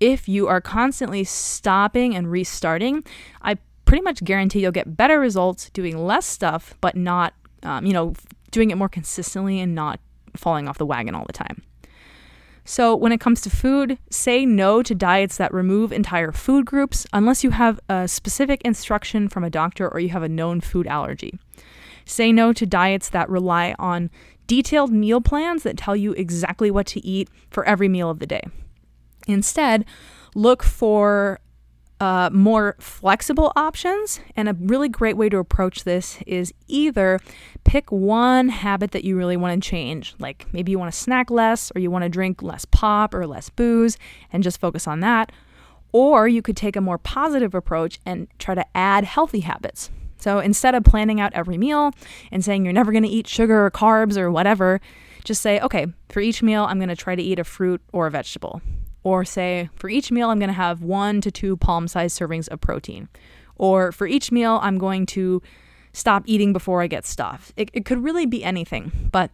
if 0.00 0.28
you 0.28 0.48
are 0.48 0.60
constantly 0.60 1.24
stopping 1.24 2.14
and 2.14 2.30
restarting, 2.30 3.04
I 3.42 3.58
pretty 3.84 4.02
much 4.02 4.24
guarantee 4.24 4.60
you'll 4.60 4.72
get 4.72 4.96
better 4.96 5.20
results 5.20 5.68
doing 5.70 5.98
less 5.98 6.26
stuff, 6.26 6.74
but 6.80 6.96
not, 6.96 7.34
um, 7.62 7.84
you 7.84 7.92
know, 7.92 8.14
doing 8.50 8.70
it 8.70 8.76
more 8.76 8.88
consistently 8.88 9.60
and 9.60 9.74
not 9.74 10.00
falling 10.36 10.68
off 10.68 10.78
the 10.78 10.86
wagon 10.86 11.14
all 11.14 11.24
the 11.26 11.32
time. 11.32 11.62
So, 12.64 12.94
when 12.94 13.10
it 13.10 13.20
comes 13.20 13.40
to 13.42 13.50
food, 13.50 13.98
say 14.10 14.46
no 14.46 14.82
to 14.82 14.94
diets 14.94 15.38
that 15.38 15.52
remove 15.52 15.92
entire 15.92 16.30
food 16.30 16.66
groups 16.66 17.06
unless 17.12 17.42
you 17.42 17.50
have 17.50 17.80
a 17.88 18.06
specific 18.06 18.62
instruction 18.62 19.28
from 19.28 19.44
a 19.44 19.50
doctor 19.50 19.88
or 19.88 19.98
you 19.98 20.10
have 20.10 20.22
a 20.22 20.28
known 20.28 20.60
food 20.60 20.86
allergy. 20.86 21.38
Say 22.04 22.32
no 22.32 22.52
to 22.52 22.66
diets 22.66 23.08
that 23.08 23.28
rely 23.28 23.74
on 23.78 24.10
detailed 24.50 24.90
meal 24.90 25.20
plans 25.20 25.62
that 25.62 25.76
tell 25.76 25.94
you 25.94 26.10
exactly 26.14 26.72
what 26.72 26.84
to 26.84 26.98
eat 27.06 27.30
for 27.52 27.64
every 27.66 27.88
meal 27.88 28.10
of 28.10 28.18
the 28.18 28.26
day. 28.26 28.42
Instead, 29.28 29.84
look 30.34 30.64
for 30.64 31.38
uh, 32.00 32.30
more 32.32 32.74
flexible 32.80 33.52
options. 33.54 34.18
And 34.34 34.48
a 34.48 34.56
really 34.58 34.88
great 34.88 35.16
way 35.16 35.28
to 35.28 35.36
approach 35.36 35.84
this 35.84 36.18
is 36.26 36.52
either 36.66 37.20
pick 37.62 37.92
one 37.92 38.48
habit 38.48 38.90
that 38.90 39.04
you 39.04 39.16
really 39.16 39.36
want 39.36 39.62
to 39.62 39.70
change. 39.70 40.16
Like 40.18 40.52
maybe 40.52 40.72
you 40.72 40.80
want 40.80 40.92
to 40.92 40.98
snack 40.98 41.30
less, 41.30 41.70
or 41.76 41.78
you 41.78 41.88
want 41.88 42.02
to 42.02 42.08
drink 42.08 42.42
less 42.42 42.64
pop 42.64 43.14
or 43.14 43.28
less 43.28 43.50
booze, 43.50 43.98
and 44.32 44.42
just 44.42 44.60
focus 44.60 44.88
on 44.88 44.98
that. 44.98 45.30
Or 45.92 46.26
you 46.26 46.42
could 46.42 46.56
take 46.56 46.74
a 46.74 46.80
more 46.80 46.98
positive 46.98 47.54
approach 47.54 48.00
and 48.04 48.26
try 48.40 48.56
to 48.56 48.66
add 48.76 49.04
healthy 49.04 49.40
habits. 49.40 49.90
So 50.20 50.38
instead 50.38 50.74
of 50.74 50.84
planning 50.84 51.20
out 51.20 51.32
every 51.34 51.58
meal 51.58 51.92
and 52.30 52.44
saying 52.44 52.64
you're 52.64 52.72
never 52.72 52.92
going 52.92 53.04
to 53.04 53.08
eat 53.08 53.26
sugar 53.26 53.64
or 53.64 53.70
carbs 53.70 54.16
or 54.16 54.30
whatever, 54.30 54.80
just 55.24 55.42
say, 55.42 55.60
okay, 55.60 55.86
for 56.08 56.20
each 56.20 56.42
meal, 56.42 56.64
I'm 56.64 56.78
going 56.78 56.88
to 56.88 56.96
try 56.96 57.14
to 57.14 57.22
eat 57.22 57.38
a 57.38 57.44
fruit 57.44 57.80
or 57.92 58.06
a 58.06 58.10
vegetable. 58.10 58.62
Or 59.02 59.24
say, 59.24 59.70
for 59.74 59.88
each 59.88 60.12
meal, 60.12 60.28
I'm 60.28 60.38
going 60.38 60.48
to 60.48 60.54
have 60.54 60.82
one 60.82 61.20
to 61.22 61.30
two 61.30 61.56
palm 61.56 61.88
sized 61.88 62.18
servings 62.18 62.48
of 62.48 62.60
protein. 62.60 63.08
Or 63.56 63.92
for 63.92 64.06
each 64.06 64.30
meal, 64.30 64.58
I'm 64.62 64.78
going 64.78 65.06
to 65.06 65.42
stop 65.92 66.22
eating 66.26 66.52
before 66.52 66.82
I 66.82 66.86
get 66.86 67.06
stuffed. 67.06 67.52
It, 67.56 67.70
it 67.72 67.84
could 67.84 68.02
really 68.04 68.26
be 68.26 68.44
anything, 68.44 69.08
but 69.10 69.30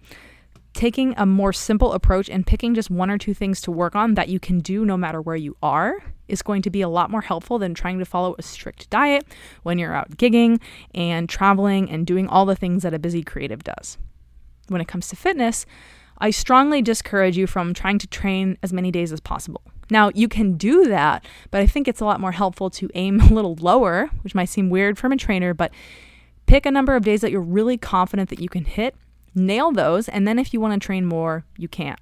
taking 0.73 1.15
a 1.17 1.27
more 1.27 1.53
simple 1.53 1.93
approach 1.93 2.29
and 2.29 2.47
picking 2.47 2.75
just 2.75 2.91
one 2.91 3.11
or 3.11 3.19
two 3.19 3.35
things 3.35 3.61
to 3.63 3.71
work 3.71 3.97
on 3.97 4.15
that 4.15 4.29
you 4.29 4.39
can 4.39 4.61
do 4.61 4.85
no 4.85 4.97
matter 4.97 5.21
where 5.21 5.37
you 5.37 5.57
are 5.63 5.97
is 6.29 6.43
going 6.43 6.63
to 6.63 6.71
be 6.71 6.81
a 6.81 6.89
lot 6.89 7.11
more 7.11 7.23
helpful 7.23 7.59
than 7.59 7.75
trying 7.75 7.99
to 7.99 8.05
follow 8.05 8.35
a 8.39 8.43
strict 8.43 8.89
diet 8.91 9.27
when 9.63 9.79
you're 9.79 9.95
out 9.95 10.17
gigging 10.17 10.61
and 10.95 11.29
traveling 11.29 11.91
and 11.91 12.07
doing 12.07 12.29
all 12.29 12.47
the 12.47 12.57
things 12.57 12.83
that 12.83 12.95
a 12.95 12.99
busy 12.99 13.23
creative 13.23 13.65
does. 13.65 13.99
When 14.69 14.81
it 14.81 14.89
comes 14.89 15.09
to 15.09 15.17
fitness, 15.17 15.67
I 16.19 16.31
strongly 16.31 16.83
discourage 16.83 17.37
you 17.37 17.47
from 17.47 17.75
trying 17.75 17.99
to 17.99 18.07
train 18.07 18.59
as 18.63 18.73
many 18.73 18.91
days 18.91 19.13
as 19.13 19.21
possible. 19.21 19.63
Now, 19.91 20.11
you 20.15 20.29
can 20.29 20.57
do 20.57 20.87
that, 20.87 21.25
but 21.51 21.61
I 21.61 21.67
think 21.67 21.87
it's 21.87 22.01
a 22.01 22.05
lot 22.05 22.21
more 22.21 22.33
helpful 22.33 22.71
to 22.71 22.91
aim 22.95 23.21
a 23.31 23.33
little 23.33 23.57
lower, 23.61 24.11
which 24.23 24.35
might 24.35 24.49
seem 24.49 24.71
weird 24.71 24.99
from 24.99 25.13
a 25.13 25.17
trainer, 25.17 25.55
but 25.55 25.73
pick 26.47 26.67
a 26.67 26.71
number 26.71 26.97
of 26.97 27.05
days 27.05 27.21
that 27.21 27.31
you're 27.31 27.41
really 27.41 27.77
confident 27.77 28.31
that 28.31 28.41
you 28.41 28.49
can 28.49 28.65
hit, 28.65 28.97
nail 29.35 29.73
those, 29.73 30.09
and 30.09 30.27
then 30.27 30.39
if 30.39 30.53
you 30.53 30.61
want 30.61 30.81
to 30.81 30.85
train 30.85 31.05
more, 31.05 31.45
you 31.57 31.69
can. 31.69 31.97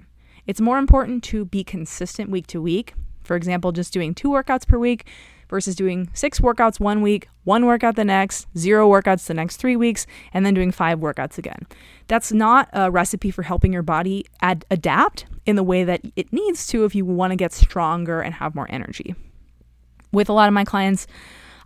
It's 0.46 0.60
more 0.60 0.78
important 0.78 1.24
to 1.24 1.44
be 1.46 1.64
consistent 1.64 2.30
week 2.30 2.46
to 2.48 2.60
week. 2.60 2.94
For 3.24 3.36
example, 3.36 3.72
just 3.72 3.92
doing 3.92 4.14
two 4.14 4.28
workouts 4.28 4.66
per 4.66 4.78
week 4.78 5.06
versus 5.48 5.74
doing 5.74 6.08
six 6.14 6.40
workouts 6.40 6.80
one 6.80 7.02
week, 7.02 7.28
one 7.44 7.66
workout 7.66 7.96
the 7.96 8.04
next, 8.04 8.46
zero 8.56 8.88
workouts 8.88 9.26
the 9.26 9.34
next 9.34 9.56
three 9.56 9.76
weeks, 9.76 10.06
and 10.32 10.44
then 10.44 10.54
doing 10.54 10.70
five 10.70 11.00
workouts 11.00 11.38
again. 11.38 11.66
That's 12.08 12.32
not 12.32 12.68
a 12.72 12.90
recipe 12.90 13.30
for 13.30 13.42
helping 13.42 13.72
your 13.72 13.82
body 13.82 14.26
ad- 14.40 14.64
adapt 14.70 15.26
in 15.46 15.56
the 15.56 15.62
way 15.62 15.84
that 15.84 16.00
it 16.16 16.32
needs 16.32 16.66
to 16.68 16.84
if 16.84 16.94
you 16.94 17.04
want 17.04 17.32
to 17.32 17.36
get 17.36 17.52
stronger 17.52 18.20
and 18.20 18.34
have 18.34 18.54
more 18.54 18.66
energy. 18.70 19.14
With 20.12 20.28
a 20.28 20.32
lot 20.32 20.48
of 20.48 20.54
my 20.54 20.64
clients, 20.64 21.06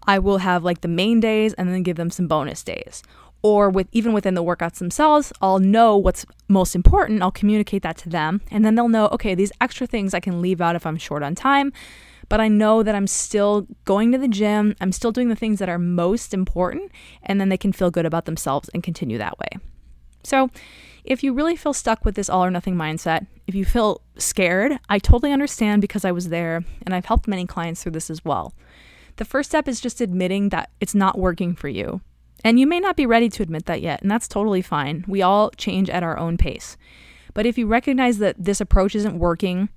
I 0.06 0.18
will 0.18 0.38
have 0.38 0.64
like 0.64 0.80
the 0.80 0.88
main 0.88 1.20
days 1.20 1.52
and 1.54 1.68
then 1.68 1.82
give 1.82 1.96
them 1.96 2.10
some 2.10 2.28
bonus 2.28 2.62
days. 2.62 3.02
Or 3.42 3.70
with 3.70 3.86
even 3.92 4.12
within 4.12 4.34
the 4.34 4.42
workouts 4.42 4.78
themselves, 4.78 5.32
I'll 5.40 5.60
know 5.60 5.96
what's 5.96 6.26
most 6.48 6.74
important. 6.74 7.22
I'll 7.22 7.30
communicate 7.30 7.82
that 7.82 7.96
to 7.98 8.08
them, 8.08 8.40
and 8.50 8.64
then 8.64 8.74
they'll 8.74 8.88
know, 8.88 9.06
okay, 9.08 9.34
these 9.34 9.52
extra 9.60 9.86
things 9.86 10.12
I 10.12 10.20
can 10.20 10.42
leave 10.42 10.60
out 10.60 10.76
if 10.76 10.84
I'm 10.84 10.96
short 10.96 11.22
on 11.22 11.34
time 11.34 11.72
but 12.28 12.40
I 12.40 12.48
know 12.48 12.82
that 12.82 12.94
I'm 12.94 13.06
still 13.06 13.66
going 13.84 14.12
to 14.12 14.18
the 14.18 14.28
gym, 14.28 14.76
I'm 14.80 14.92
still 14.92 15.12
doing 15.12 15.28
the 15.28 15.36
things 15.36 15.58
that 15.58 15.68
are 15.68 15.78
most 15.78 16.34
important, 16.34 16.92
and 17.22 17.40
then 17.40 17.48
they 17.48 17.56
can 17.56 17.72
feel 17.72 17.90
good 17.90 18.06
about 18.06 18.26
themselves 18.26 18.68
and 18.74 18.82
continue 18.82 19.18
that 19.18 19.38
way. 19.38 19.48
So, 20.22 20.50
if 21.04 21.22
you 21.22 21.32
really 21.32 21.56
feel 21.56 21.72
stuck 21.72 22.04
with 22.04 22.16
this 22.16 22.28
all 22.28 22.44
or 22.44 22.50
nothing 22.50 22.74
mindset, 22.74 23.26
if 23.46 23.54
you 23.54 23.64
feel 23.64 24.02
scared, 24.18 24.78
I 24.90 24.98
totally 24.98 25.32
understand 25.32 25.80
because 25.80 26.04
I 26.04 26.12
was 26.12 26.28
there 26.28 26.64
and 26.84 26.94
I've 26.94 27.06
helped 27.06 27.26
many 27.26 27.46
clients 27.46 27.82
through 27.82 27.92
this 27.92 28.10
as 28.10 28.24
well. 28.24 28.52
The 29.16 29.24
first 29.24 29.50
step 29.50 29.66
is 29.66 29.80
just 29.80 30.02
admitting 30.02 30.50
that 30.50 30.70
it's 30.80 30.94
not 30.94 31.18
working 31.18 31.54
for 31.54 31.68
you. 31.68 32.02
And 32.44 32.60
you 32.60 32.66
may 32.66 32.80
not 32.80 32.96
be 32.96 33.06
ready 33.06 33.28
to 33.30 33.42
admit 33.42 33.66
that 33.66 33.82
yet, 33.82 34.02
and 34.02 34.10
that's 34.10 34.28
totally 34.28 34.62
fine. 34.62 35.04
We 35.08 35.22
all 35.22 35.50
change 35.52 35.90
at 35.90 36.02
our 36.02 36.18
own 36.18 36.36
pace. 36.36 36.76
But 37.34 37.46
if 37.46 37.58
you 37.58 37.66
recognize 37.66 38.18
that 38.18 38.36
this 38.38 38.60
approach 38.60 38.94
isn't 38.94 39.18
working, 39.18 39.68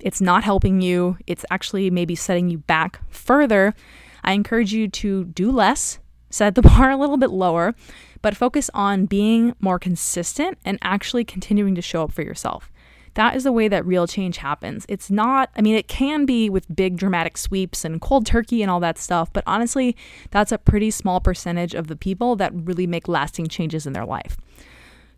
it's 0.00 0.20
not 0.20 0.44
helping 0.44 0.80
you, 0.80 1.16
it's 1.26 1.44
actually 1.50 1.90
maybe 1.90 2.14
setting 2.14 2.48
you 2.48 2.58
back 2.58 3.00
further, 3.10 3.74
I 4.22 4.32
encourage 4.32 4.72
you 4.72 4.88
to 4.88 5.24
do 5.24 5.50
less, 5.50 5.98
set 6.30 6.54
the 6.54 6.62
bar 6.62 6.90
a 6.90 6.96
little 6.96 7.16
bit 7.16 7.30
lower, 7.30 7.74
but 8.22 8.36
focus 8.36 8.70
on 8.74 9.06
being 9.06 9.54
more 9.60 9.78
consistent 9.78 10.58
and 10.64 10.78
actually 10.82 11.24
continuing 11.24 11.74
to 11.74 11.82
show 11.82 12.04
up 12.04 12.12
for 12.12 12.22
yourself. 12.22 12.72
That 13.14 13.36
is 13.36 13.44
the 13.44 13.52
way 13.52 13.68
that 13.68 13.86
real 13.86 14.06
change 14.06 14.38
happens. 14.38 14.84
It's 14.88 15.10
not, 15.10 15.50
I 15.56 15.62
mean, 15.62 15.76
it 15.76 15.88
can 15.88 16.26
be 16.26 16.50
with 16.50 16.74
big 16.74 16.96
dramatic 16.96 17.38
sweeps 17.38 17.84
and 17.84 18.00
cold 18.00 18.26
turkey 18.26 18.62
and 18.62 18.70
all 18.70 18.80
that 18.80 18.98
stuff, 18.98 19.32
but 19.32 19.44
honestly, 19.46 19.96
that's 20.30 20.52
a 20.52 20.58
pretty 20.58 20.90
small 20.90 21.20
percentage 21.20 21.74
of 21.74 21.86
the 21.86 21.96
people 21.96 22.36
that 22.36 22.52
really 22.54 22.86
make 22.86 23.08
lasting 23.08 23.46
changes 23.48 23.86
in 23.86 23.92
their 23.92 24.04
life. 24.04 24.36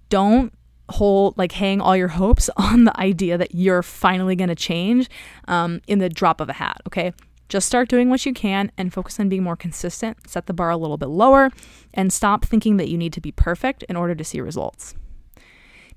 Don't 0.09 0.53
hold 0.91 1.37
like 1.37 1.53
hang 1.53 1.81
all 1.81 1.97
your 1.97 2.09
hopes 2.09 2.49
on 2.57 2.85
the 2.85 3.01
idea 3.01 3.37
that 3.39 3.55
you're 3.55 3.83
finally 3.83 4.37
going 4.37 4.49
to 4.49 4.55
change 4.55 5.09
um, 5.49 5.81
in 5.87 5.99
the 5.99 6.09
drop 6.09 6.41
of 6.41 6.49
a 6.49 6.53
hat 6.53 6.81
okay 6.87 7.13
just 7.49 7.67
start 7.67 7.89
doing 7.89 8.11
what 8.11 8.27
you 8.27 8.33
can 8.33 8.73
and 8.77 8.93
focus 8.93 9.19
on 9.21 9.29
being 9.29 9.43
more 9.43 9.57
consistent 9.57 10.29
set 10.29 10.47
the 10.47 10.53
bar 10.53 10.71
a 10.71 10.77
little 10.77 10.97
bit 10.97 11.09
lower 11.09 11.51
and 11.95 12.13
stop 12.13 12.45
thinking 12.45 12.77
that 12.77 12.89
you 12.89 12.97
need 12.97 13.13
to 13.13 13.21
be 13.21 13.33
perfect 13.33 13.83
in 13.85 13.97
order 13.97 14.15
to 14.15 14.23
see 14.23 14.41
results 14.41 14.95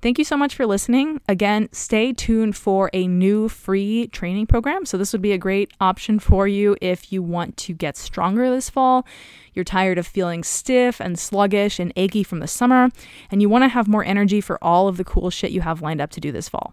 Thank 0.02 0.18
you 0.18 0.24
so 0.24 0.36
much 0.36 0.54
for 0.54 0.64
listening. 0.64 1.20
Again, 1.28 1.68
stay 1.72 2.14
tuned 2.14 2.56
for 2.56 2.88
a 2.94 3.06
new 3.06 3.50
free 3.50 4.06
training 4.08 4.46
program. 4.46 4.86
So, 4.86 4.96
this 4.96 5.12
would 5.12 5.20
be 5.20 5.32
a 5.32 5.38
great 5.38 5.70
option 5.78 6.18
for 6.18 6.48
you 6.48 6.76
if 6.80 7.12
you 7.12 7.22
want 7.22 7.58
to 7.58 7.74
get 7.74 7.98
stronger 7.98 8.48
this 8.48 8.70
fall. 8.70 9.06
You're 9.52 9.64
tired 9.64 9.98
of 9.98 10.06
feeling 10.06 10.42
stiff 10.42 11.00
and 11.00 11.18
sluggish 11.18 11.78
and 11.78 11.92
achy 11.96 12.22
from 12.22 12.40
the 12.40 12.46
summer, 12.46 12.88
and 13.30 13.42
you 13.42 13.48
want 13.50 13.64
to 13.64 13.68
have 13.68 13.88
more 13.88 14.04
energy 14.04 14.40
for 14.40 14.62
all 14.62 14.88
of 14.88 14.96
the 14.96 15.04
cool 15.04 15.28
shit 15.28 15.50
you 15.50 15.60
have 15.60 15.82
lined 15.82 16.00
up 16.00 16.10
to 16.12 16.20
do 16.20 16.32
this 16.32 16.48
fall. 16.48 16.72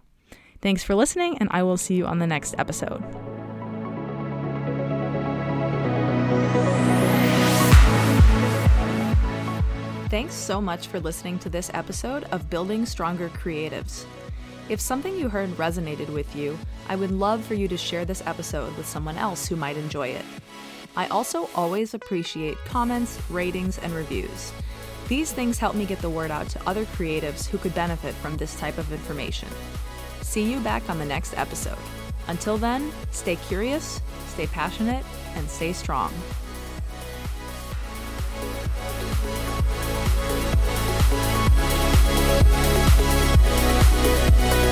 Thanks 0.62 0.82
for 0.82 0.94
listening, 0.94 1.36
and 1.38 1.48
I 1.52 1.62
will 1.62 1.76
see 1.76 1.94
you 1.94 2.06
on 2.06 2.20
the 2.20 2.26
next 2.26 2.54
episode. 2.56 3.04
Thanks 10.10 10.32
so 10.32 10.58
much 10.58 10.86
for 10.86 10.98
listening 11.00 11.38
to 11.40 11.50
this 11.50 11.70
episode 11.74 12.24
of 12.32 12.48
Building 12.48 12.86
Stronger 12.86 13.28
Creatives. 13.28 14.06
If 14.70 14.80
something 14.80 15.14
you 15.18 15.28
heard 15.28 15.50
resonated 15.50 16.08
with 16.08 16.34
you, 16.34 16.58
I 16.88 16.96
would 16.96 17.10
love 17.10 17.44
for 17.44 17.52
you 17.52 17.68
to 17.68 17.76
share 17.76 18.06
this 18.06 18.22
episode 18.24 18.74
with 18.78 18.86
someone 18.86 19.18
else 19.18 19.46
who 19.46 19.54
might 19.54 19.76
enjoy 19.76 20.08
it. 20.08 20.24
I 20.96 21.08
also 21.08 21.50
always 21.54 21.92
appreciate 21.92 22.56
comments, 22.64 23.20
ratings, 23.28 23.76
and 23.76 23.92
reviews. 23.92 24.50
These 25.08 25.32
things 25.32 25.58
help 25.58 25.74
me 25.74 25.84
get 25.84 25.98
the 25.98 26.08
word 26.08 26.30
out 26.30 26.48
to 26.50 26.66
other 26.66 26.86
creatives 26.86 27.46
who 27.46 27.58
could 27.58 27.74
benefit 27.74 28.14
from 28.14 28.38
this 28.38 28.58
type 28.58 28.78
of 28.78 28.90
information. 28.90 29.48
See 30.22 30.50
you 30.50 30.58
back 30.60 30.88
on 30.88 30.98
the 30.98 31.04
next 31.04 31.36
episode. 31.36 31.76
Until 32.28 32.56
then, 32.56 32.92
stay 33.10 33.36
curious, 33.36 34.00
stay 34.28 34.46
passionate, 34.46 35.04
and 35.34 35.46
stay 35.50 35.74
strong. 35.74 36.14